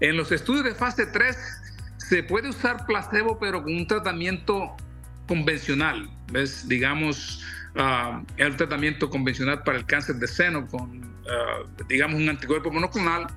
[0.00, 1.36] En los estudios de fase 3
[1.96, 4.76] se puede usar placebo, pero con un tratamiento
[5.26, 6.68] convencional, ¿ves?
[6.68, 7.44] Digamos,
[7.80, 13.28] Ah, el tratamiento convencional para el cáncer de seno con, ah, digamos, un anticuerpo monoclonal.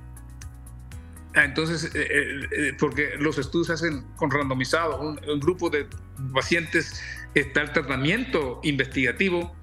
[1.36, 5.88] Ah, entonces, eh, eh, eh, porque los estudios se hacen con randomizado, un, grupo de
[6.34, 7.00] pacientes
[7.36, 9.56] está el tratamiento investigativo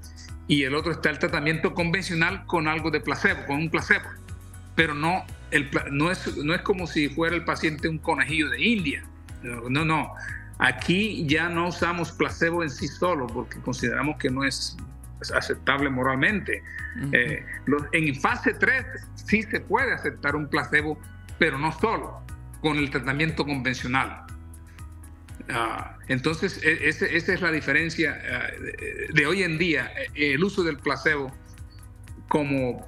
[0.47, 4.09] y el otro está el tratamiento convencional con algo de placebo, con un placebo.
[4.77, 8.63] Pero no, el, no, es, no es como si fuera el paciente un conejillo de
[8.63, 9.05] India.
[9.43, 10.15] No, no.
[10.59, 14.77] Aquí ya no usamos placebo en sí solo porque consideramos que no es
[15.35, 16.63] aceptable moralmente.
[17.13, 17.45] Eh,
[17.93, 20.99] en fase 3 sí se puede aceptar un placebo,
[21.39, 22.23] pero no solo,
[22.61, 24.25] con el tratamiento convencional.
[25.51, 30.63] Ah, entonces, e, esa es la diferencia eh, de hoy en día, eh, el uso
[30.63, 31.33] del placebo
[32.29, 32.87] como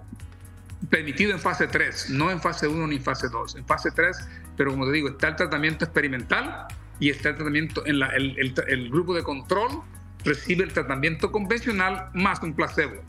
[0.91, 3.57] permitido en fase 3, no en fase 1 ni en fase 2.
[3.57, 6.67] En fase 3, pero como te digo, está el tratamiento experimental
[7.01, 9.83] y está el tratamiento, en el, grupo de control
[10.25, 13.03] recibe el tratamiento convencional más un placebo.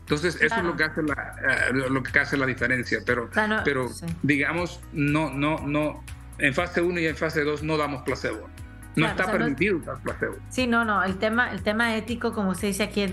[0.00, 1.36] Entonces, eso es lo que hace la,
[1.70, 2.98] eh, lo que hace la diferencia.
[3.06, 3.30] Pero,
[3.64, 3.88] pero
[4.22, 6.02] digamos, no, no, no,
[6.38, 8.48] en fase 1 y en fase 2 no damos placebo.
[8.96, 10.36] No está permitido dar placebo.
[10.48, 11.04] Sí, no, no.
[11.04, 13.06] El tema, el tema ético, como se dice aquí,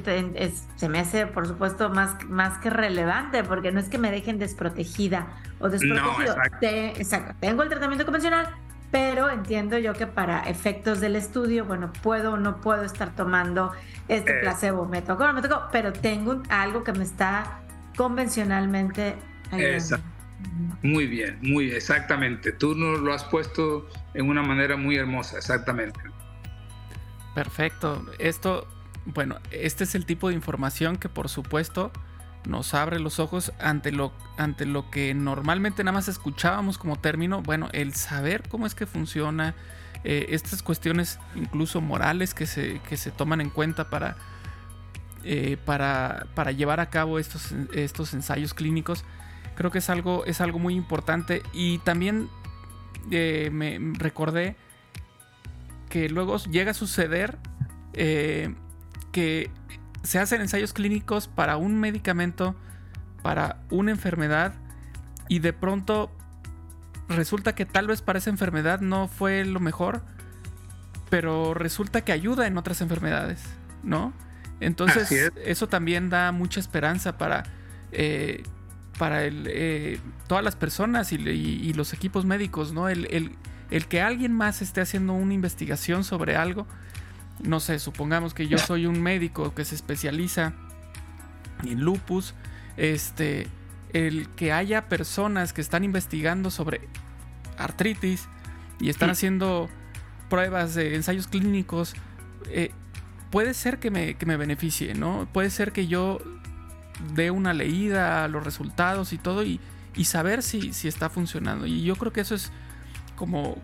[0.78, 4.40] se me hace, por supuesto, más, más que relevante, porque no es que me dejen
[4.40, 5.28] desprotegida
[5.60, 6.12] o desprotegido.
[6.12, 6.66] No, exacto.
[6.66, 7.36] exacto.
[7.40, 8.56] Tengo el tratamiento convencional,
[8.96, 13.74] pero entiendo yo que para efectos del estudio, bueno, puedo o no puedo estar tomando
[14.08, 14.40] este eh.
[14.40, 17.60] placebo, me tocó o no me tocó, pero tengo algo que me está
[17.98, 19.18] convencionalmente
[19.52, 19.98] ayudando.
[20.82, 22.54] Muy bien, muy exactamente.
[22.54, 26.00] Tú nos lo has puesto en una manera muy hermosa, exactamente.
[27.34, 28.06] Perfecto.
[28.18, 28.66] Esto,
[29.04, 31.92] bueno, este es el tipo de información que por supuesto
[32.48, 37.42] nos abre los ojos ante lo, ante lo que normalmente nada más escuchábamos como término.
[37.42, 39.56] Bueno, el saber cómo es que funciona,
[40.04, 44.18] eh, estas cuestiones incluso morales que se, que se toman en cuenta para,
[45.24, 49.04] eh, para, para, llevar a cabo estos, estos ensayos clínicos,
[49.56, 51.42] creo que es algo, es algo muy importante.
[51.54, 52.30] Y también
[53.10, 54.56] eh, me recordé
[55.90, 57.40] que luego llega a suceder
[59.12, 59.50] que
[60.06, 62.56] se hacen ensayos clínicos para un medicamento,
[63.22, 64.54] para una enfermedad,
[65.28, 66.12] y de pronto
[67.10, 70.04] resulta que tal vez para esa enfermedad no fue lo mejor,
[71.10, 73.42] pero resulta que ayuda en otras enfermedades,
[73.84, 74.14] ¿no?
[74.60, 77.44] Entonces eso también da mucha esperanza para,
[77.92, 78.44] eh,
[78.98, 82.88] para eh, todas las personas y, los equipos médicos, ¿no?
[82.88, 83.36] el,
[83.90, 86.68] que alguien más esté haciendo una investigación sobre algo
[87.44, 90.54] no sé, supongamos que yo soy un médico que se especializa
[91.64, 92.34] en lupus,
[92.78, 93.48] este,
[93.94, 96.82] el que haya personas que están investigando sobre
[97.58, 98.28] artritis
[98.80, 99.70] y están haciendo
[100.30, 101.94] pruebas de ensayos clínicos,
[102.50, 102.72] eh,
[103.32, 105.28] puede ser que me, que me beneficie, ¿no?
[105.32, 106.20] Puede ser que yo
[107.14, 109.60] dé una leída a los resultados y todo y,
[109.96, 111.66] y saber si, si está funcionando.
[111.66, 112.52] Y yo creo que eso es
[113.16, 113.58] como,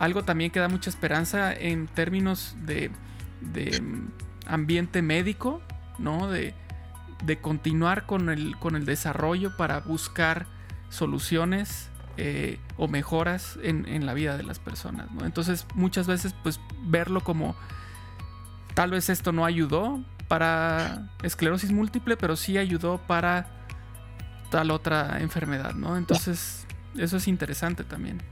[0.00, 2.90] algo también que da mucha esperanza en términos de,
[4.46, 5.62] ambiente médico,
[5.98, 6.28] ¿no?
[6.28, 6.54] De,
[7.42, 10.46] continuar con el, con el desarrollo para buscar
[10.88, 15.06] soluciones eh, o mejoras en, la vida de las personas.
[15.22, 17.54] Entonces muchas veces pues verlo como
[18.74, 23.46] tal vez esto no ayudó para esclerosis múltiple, pero sí ayudó para
[24.50, 25.98] tal otra enfermedad, ¿no?
[25.98, 28.22] Entonces eso es interesante también.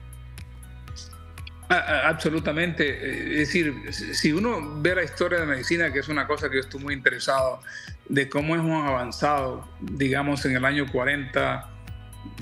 [1.69, 2.89] Absolutamente.
[2.89, 6.49] Eh, es decir, si uno ve la historia de la medicina, que es una cosa
[6.49, 7.61] que yo estoy muy interesado,
[8.09, 11.69] de cómo hemos avanzado, digamos, en el año 40,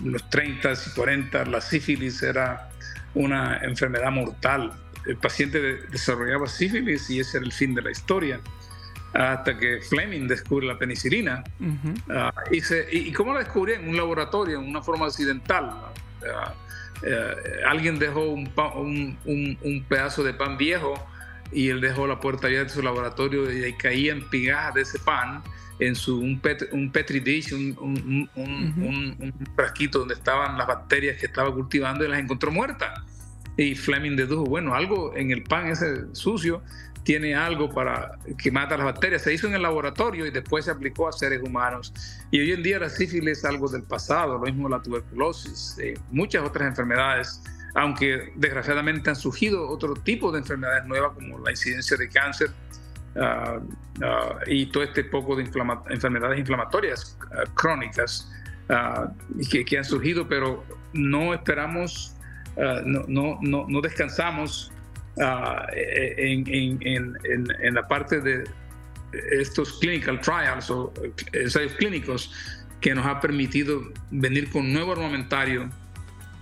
[0.05, 2.71] los 30 y 40, la sífilis era
[3.15, 4.73] una enfermedad mortal.
[5.07, 5.61] El paciente
[5.91, 8.41] desarrollaba sífilis y ese era el fin de la historia.
[9.13, 11.43] Hasta que Fleming descubre la penicilina.
[12.11, 12.61] Ah, y,
[12.91, 13.77] y, cómo la descubrió?
[13.77, 15.71] En un laboratorio, en una forma accidental.
[17.03, 17.35] Eh,
[17.67, 18.49] alguien dejó un,
[19.25, 20.95] un, pedazo de pan viejo
[21.53, 24.99] y él dejó la puerta abierta de su laboratorio y ahí caían pigajas de ese
[24.99, 25.43] pan
[25.79, 26.41] en su, un,
[26.73, 28.31] un petri dish, un,
[29.55, 33.01] frasquito donde estaban las bacterias que estaba cultivando y las encontró muertas.
[33.59, 36.63] Y Fleming dedujo, bueno, algo en el pan ese sucio
[37.07, 39.23] tiene algo para que mata las bacterias.
[39.23, 41.95] Se hizo en el laboratorio y después se aplicó a seres humanos.
[42.33, 45.95] Y hoy en día la sífilis es algo del pasado, lo mismo la tuberculosis, eh,
[46.11, 47.41] muchas otras enfermedades,
[47.77, 52.51] aunque desgraciadamente han surgido otro tipo de enfermedades nuevas como la incidencia de cáncer
[53.15, 53.61] ah,
[54.49, 58.33] y todo este poco de enfermedades inflamatorias ah, crónicas
[59.49, 62.17] que, que, han surgido, pero no esperamos,
[62.57, 64.73] no, no, no, no descansamos
[65.19, 66.45] Ah, en,
[66.83, 68.45] en, en, la parte de
[69.31, 70.93] estos clinical trials o
[71.33, 72.31] ensayos clínicos
[72.83, 75.71] que nos ha permitido venir con nuevo armamentario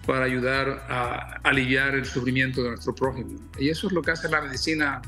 [0.07, 3.39] para ayudar a aliviar el sufrimiento de nuestro prójimo.
[3.59, 5.01] Y eso es lo que hace la medicina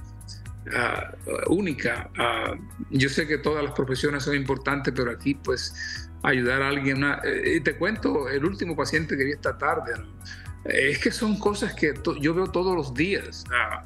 [0.73, 1.12] ah,
[1.49, 2.09] única.
[2.17, 2.55] Ah,
[2.91, 7.05] yo sé que todas las profesiones son importantes, pero aquí pues ayudar a alguien.
[7.25, 9.93] Eh, y te cuento el último paciente que vi esta tarde.
[10.69, 13.45] Es que son cosas que yo veo todos los días.
[13.53, 13.85] Ah,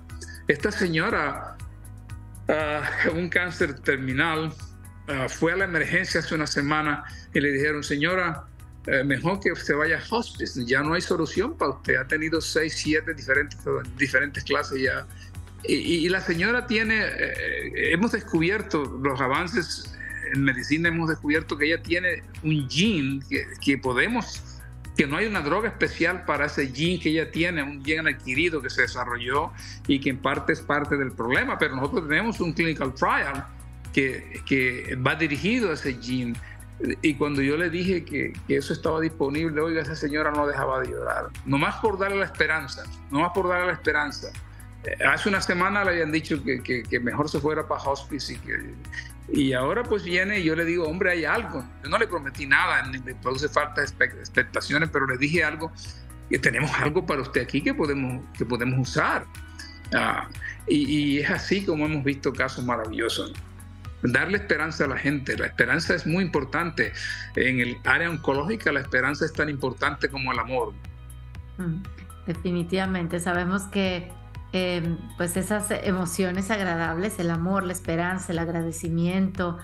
[0.48, 1.56] esta señora,
[2.48, 4.52] uh, un cáncer terminal,
[5.08, 7.04] ah, fue a la emergencia hace una semana
[7.34, 8.44] y le dijeron, señora,
[8.86, 11.96] eh, mejor que se vaya a hospice, ya no hay solución para usted.
[11.96, 13.58] Ha tenido seis, siete diferentes,
[13.96, 15.06] diferentes clases ya.
[15.62, 19.92] Y, la señora tiene, eh, hemos descubierto los avances
[20.32, 23.20] en medicina, hemos descubierto que ella tiene un gene
[23.60, 24.59] que podemos
[25.00, 28.60] que no hay una droga especial para ese gene que ella tiene, un gene adquirido
[28.60, 29.50] que se desarrolló
[29.86, 33.46] y que en parte es parte del problema, pero nosotros tenemos un clinical trial
[33.94, 36.34] que, que va dirigido a ese gene.
[37.00, 40.80] Y cuando yo le dije que, que, eso estaba disponible, oiga, esa señora no dejaba
[40.80, 41.28] de llorar.
[41.46, 44.28] Nomás por darle la esperanza, nomás por darle la esperanza.
[44.84, 48.36] Eh, hace una semana le habían dicho que, que, mejor se fuera para hospice y
[48.36, 48.74] que
[49.32, 51.64] y ahora pues viene y yo le digo, hombre, hay algo.
[51.82, 55.72] Yo no le prometí nada, ni le produce falta expectaciones, pero le dije algo.
[56.42, 59.24] tenemos algo para usted aquí que podemos, que podemos usar.
[59.94, 60.28] Ah,
[60.66, 63.32] y, es así como hemos visto casos maravillosos.
[64.02, 65.36] Darle esperanza a la gente.
[65.36, 66.92] La esperanza es muy importante.
[67.36, 70.72] En el área oncológica la esperanza es tan importante como el amor.
[71.58, 71.82] Mm,
[72.26, 73.20] definitivamente.
[73.20, 74.10] Sabemos que
[74.52, 79.58] em, pues esas emociones agradables, el amor, la esperanza, el agradecimiento,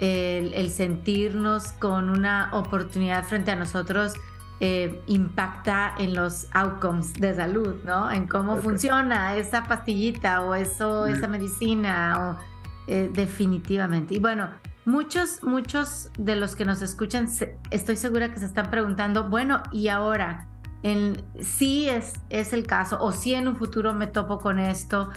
[0.00, 4.14] el, sentirnos con una oportunidad frente a nosotros,
[4.60, 8.10] eh, impacta en los outcomes de salud, ¿no?
[8.10, 12.38] En cómo funciona esa pastillita o eso, esa medicina, o,
[12.86, 14.14] eh, definitivamente.
[14.14, 14.50] Y bueno,
[14.84, 17.28] muchos, muchos de los que nos escuchan,
[17.70, 20.46] estoy segura que se están preguntando, bueno, ¿y ahora?
[20.82, 25.10] En, si es, es el caso, o si en un futuro me topo con esto,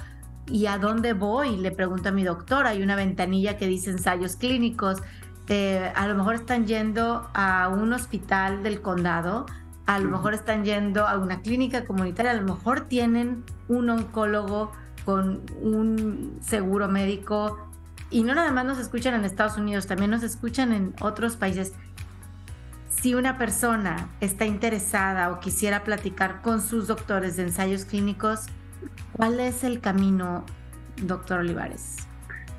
[0.48, 1.58] ¿y a dónde voy?
[1.58, 5.02] Le pregunto a mi doctor, hay una ventanilla que dice ensayos clínicos,
[5.48, 9.46] eh, a lo mejor están yendo a un hospital del condado,
[9.86, 14.72] a lo mejor están yendo a una clínica comunitaria, a lo mejor tienen un oncólogo
[15.06, 17.58] con un seguro médico
[18.10, 21.74] y no nada más nos escuchan en Estados Unidos, también nos escuchan en otros países.
[23.02, 28.46] Si una persona está interesada o quisiera platicar con sus doctores de ensayos clínicos,
[29.12, 30.46] ¿cuál es el camino,
[31.02, 31.98] doctor Olivares?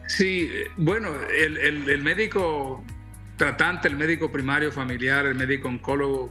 [0.07, 2.85] Sí, bueno, el, médico
[3.37, 6.31] tratante, el médico primario familiar, el médico oncólogo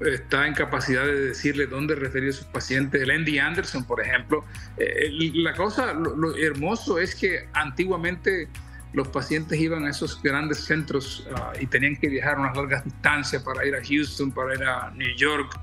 [0.00, 3.02] está en capacidad de decirle dónde referir a sus pacientes.
[3.02, 4.44] El Andy Anderson, por ejemplo.
[4.78, 8.48] Eh, la cosa, lo, hermoso es que antiguamente
[8.92, 13.42] los pacientes iban a esos grandes centros ah, y tenían que viajar unas largas distancias
[13.42, 15.58] para ir a Houston, para ir a New York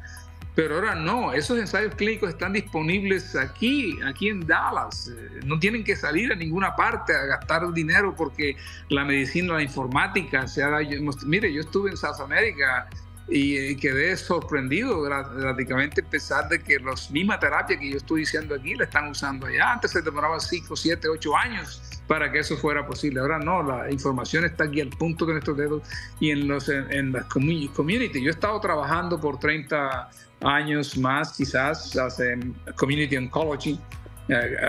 [0.57, 5.07] pero ahora no, esos ensayos clínicos están disponibles aquí, aquí en Dallas.
[5.07, 8.55] Eh, no tienen que salir a ninguna parte a gastar dinero porque
[8.89, 10.83] la medicina, la informática se ha dado.
[11.27, 12.89] Mire, yo estuve en South America
[13.29, 18.75] y quedé sorprendido prácticamente pesar de que la misma terapia que yo estoy diciendo aquí
[18.75, 19.73] la están usando allá.
[19.73, 23.19] Antes se demoraba 5, 7, 8 años para que eso fuera posible.
[23.19, 25.83] Ahora no, la información está aquí al punto de nuestros dedos
[26.19, 28.21] y en, los, en, las community.
[28.21, 30.09] Yo he estado trabajando por 30
[30.41, 32.37] años más, quizás, hace
[32.75, 33.79] community oncology,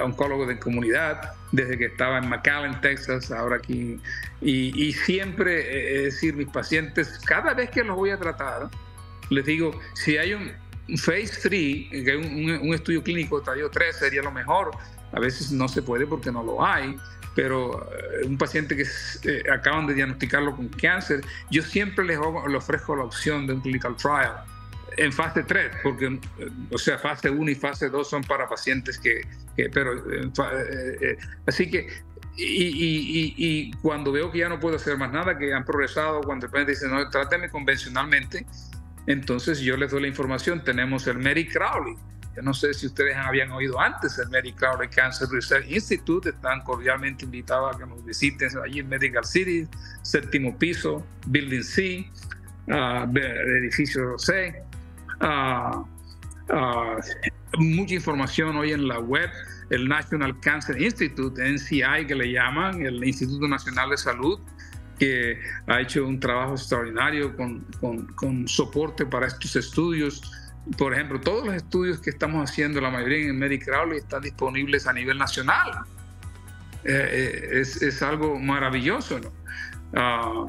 [0.03, 4.01] oncólogo de comunidad, desde que estaba en McAllen, Texas, ahora aquí.
[4.41, 8.69] Y, siempre, eh, es decir, mis pacientes, cada vez que los voy a tratar,
[9.31, 10.53] les digo, si hay un
[10.97, 11.51] phase 3,
[12.05, 14.71] que un, un estudio clínico estadio 3 sería lo mejor.
[15.13, 16.97] A veces no se puede porque no lo hay,
[17.39, 22.97] pero eh, un paciente que eh, acaban de diagnosticarlo con cáncer, yo siempre les, ofrezco
[22.97, 24.43] la opción de un clinical trial
[24.99, 28.99] en fase 3, porque, eh, o sea, fase 1 y fase 2 son para pacientes
[28.99, 29.23] que,
[29.73, 30.03] pero,
[31.47, 31.89] así que,
[32.37, 36.47] y, y, cuando veo que ya no puedo hacer más nada, que han progresado, cuando
[36.47, 38.47] el paciente dice, no, tráteme convencionalmente,
[39.07, 41.97] entonces yo les doy la información, tenemos el Mary Crowley,
[42.43, 46.31] no sé si ustedes habían oído antes el Medical Cancer Research Institute.
[46.31, 49.67] Están cordialmente invitados a que nos visiten allí en Medical City,
[50.03, 52.11] séptimo piso, Building C,
[52.69, 53.19] uh,
[53.59, 54.63] edificio C.
[55.21, 55.85] Ah,
[57.59, 59.31] mucha información hoy en la web.
[59.71, 64.41] El National Cancer Institute, NCI que le llaman, el Instituto Nacional de Salud,
[64.99, 70.23] que ha hecho un trabajo extraordinario con, con, con soporte para estos estudios
[70.77, 74.93] por ejemplo, todos los estudios que estamos haciendo, la mayoría en Medicare están disponibles a
[74.93, 75.85] nivel nacional.
[76.85, 79.21] Eh, eh, es, algo maravilloso.
[79.95, 80.47] Ah,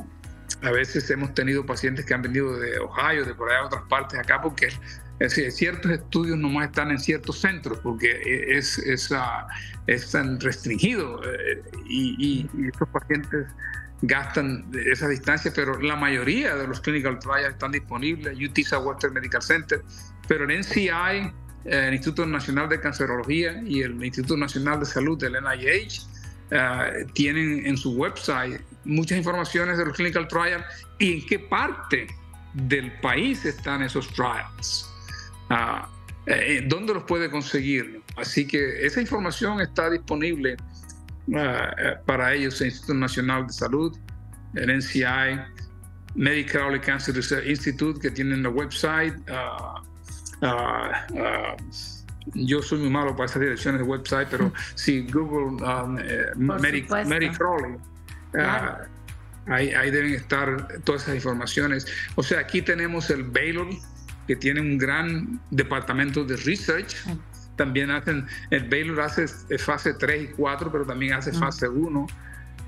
[0.61, 4.19] a veces hemos tenido pacientes que han venido de Ohio, de por allá otras partes
[4.19, 4.69] acá, porque
[5.27, 9.09] ciertos estudios nomás están en ciertos centros, porque es, es,
[9.87, 11.21] es tan restringido.
[11.23, 13.47] Eh, y, y estos pacientes
[14.01, 19.41] gastan esa distancia, pero la mayoría de los clinical trials están disponibles, UTSA Western Medical
[19.41, 19.83] Center,
[20.27, 21.31] pero el NCI, eh,
[21.65, 26.01] el Instituto Nacional de Cancerología y el Instituto Nacional de Salud del NIH
[26.51, 30.63] eh, tienen en su website muchas informaciones de los clinical trials
[30.97, 32.07] y en qué parte
[32.53, 34.89] del país están esos trials.
[35.49, 35.87] Ah,
[36.25, 38.01] eh, ¿Dónde los puede conseguir?
[38.17, 40.57] Así que esa información está disponible
[41.35, 43.97] eh, para ellos el Instituto Nacional de Salud,
[44.55, 45.39] el NCI,
[46.15, 49.13] Medical Cancer Research Institute, que tienen la website.
[49.29, 49.83] Ah,
[52.33, 56.25] yo soy muy malo para esas direcciones de website, pero si Google um, eh,
[59.47, 61.87] ahí, ahí, deben estar todas esas informaciones.
[62.15, 63.67] O sea, aquí tenemos el Baylor,
[64.27, 66.95] que tiene un gran departamento de research
[67.59, 72.07] también hacen, el Baylor hace fase 3 y 4, pero también hace fase 1.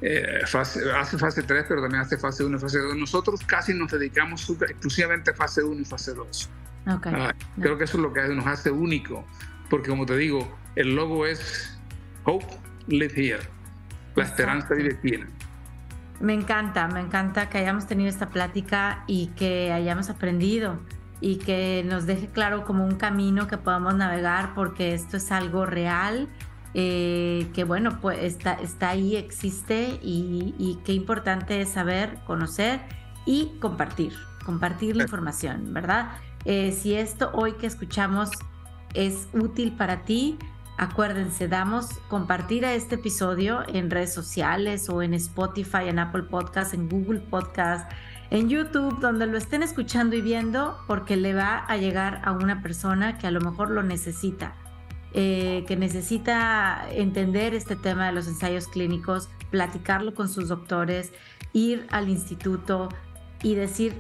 [0.02, 2.98] Eh, hace fase 3, pero también hace fase 1 y fase 2.
[2.98, 6.50] Nosotros casi nos dedicamos exclusivamente a fase 1 y fase 2.
[6.86, 9.26] Ah, creo que eso es lo que nos hace único,
[9.70, 11.80] porque como te digo, el logo es
[12.24, 12.46] Hope
[12.88, 13.44] Live Here,
[14.16, 15.20] la esperanza vive aquí.
[16.20, 20.80] Me encanta, me encanta que hayamos tenido esta plática y que hayamos aprendido
[21.20, 25.66] y que nos deje claro como un camino que podamos navegar porque esto es algo
[25.66, 26.30] real,
[26.74, 32.82] eh, que bueno, pues está, está ahí, existe y, y qué importante es saber, conocer
[33.26, 34.14] y compartir,
[34.46, 36.10] compartir la información, ¿verdad?
[36.46, 38.32] Eh, si esto hoy que escuchamos
[38.94, 40.38] es útil para ti,
[40.78, 46.74] acuérdense, damos compartir a este episodio en redes sociales o en Spotify, en Apple Podcast,
[46.74, 47.92] en Google Podcast,
[48.32, 52.62] en YouTube, donde lo estén escuchando y viendo, porque le va a llegar a una
[52.62, 54.56] persona que a lo mejor lo necesita.
[55.14, 61.12] Eh, que necesita entender este tema de los ensayos clínicos, platicarlo con sus doctores,
[61.52, 62.88] ir al instituto
[63.44, 63.94] y decir,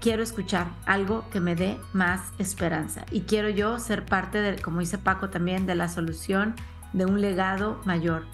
[0.00, 4.80] quiero escuchar algo que me dé más esperanza y quiero yo ser parte de, como
[4.80, 6.54] dice Paco también, de la solución
[6.92, 8.24] de un legado mayor.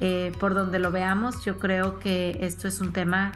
[0.00, 3.32] Eh, por donde lo veamos, yo creo que esto es un tema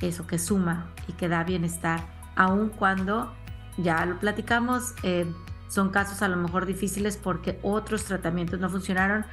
[0.00, 2.00] eso que suma y que da bienestar,
[2.36, 3.34] aun cuando
[3.76, 5.26] ya lo platicamos, eh,
[5.68, 9.24] son casos a lo mejor difíciles porque otros tratamientos no funcionaron,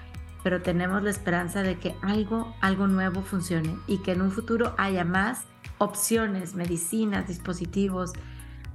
[0.43, 4.75] pero tenemos la esperanza de que algo, algo nuevo funcione y que en un futuro
[4.77, 5.45] haya más
[5.77, 8.13] opciones, medicinas, dispositivos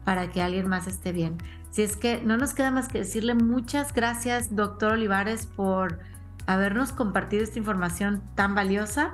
[0.05, 1.39] para que alguien más esté bien.
[1.71, 6.01] Si es que no nos queda más que decirle muchas gracias, doctor Olivares, por
[6.47, 9.13] habernos compartido esta información tan valiosa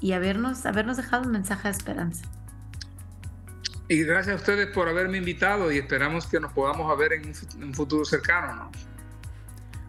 [0.00, 2.26] y habernos, habernos dejado un mensaje de esperanza.
[3.88, 7.32] Y gracias a ustedes por haberme invitado y esperamos que nos podamos ver en
[7.62, 8.70] un futuro cercano.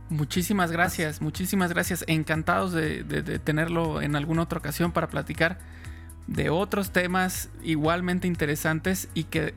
[0.10, 2.06] Muchísimas gracias, muchísimas gracias.
[2.08, 5.60] Encantados de tenerlo en alguna otra ocasión para platicar
[6.28, 9.53] de otros temas igualmente interesantes y que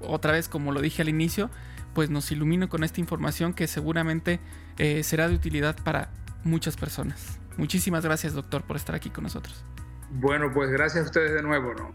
[0.00, 1.50] otra vez como lo dije al inicio
[1.94, 4.40] pues nos ilumino con esta información que seguramente
[4.78, 6.10] eh, será de utilidad para
[6.44, 7.38] muchas personas.
[7.56, 9.64] Muchísimas gracias doctor por estar aquí con nosotros.
[10.10, 11.92] Bueno pues gracias a ustedes de nuevo, ¿no?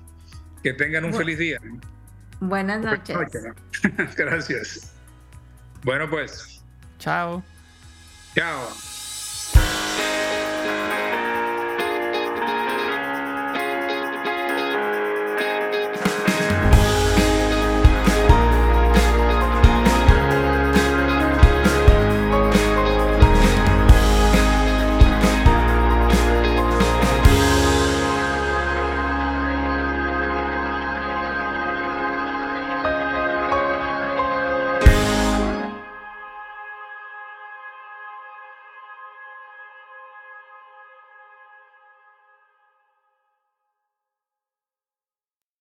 [0.61, 1.59] Que tengan un feliz día.
[2.39, 3.17] Buenas noches.
[4.17, 4.93] gracias.
[5.83, 6.61] Bueno pues.
[6.99, 7.43] Chao.
[8.35, 8.92] Chao.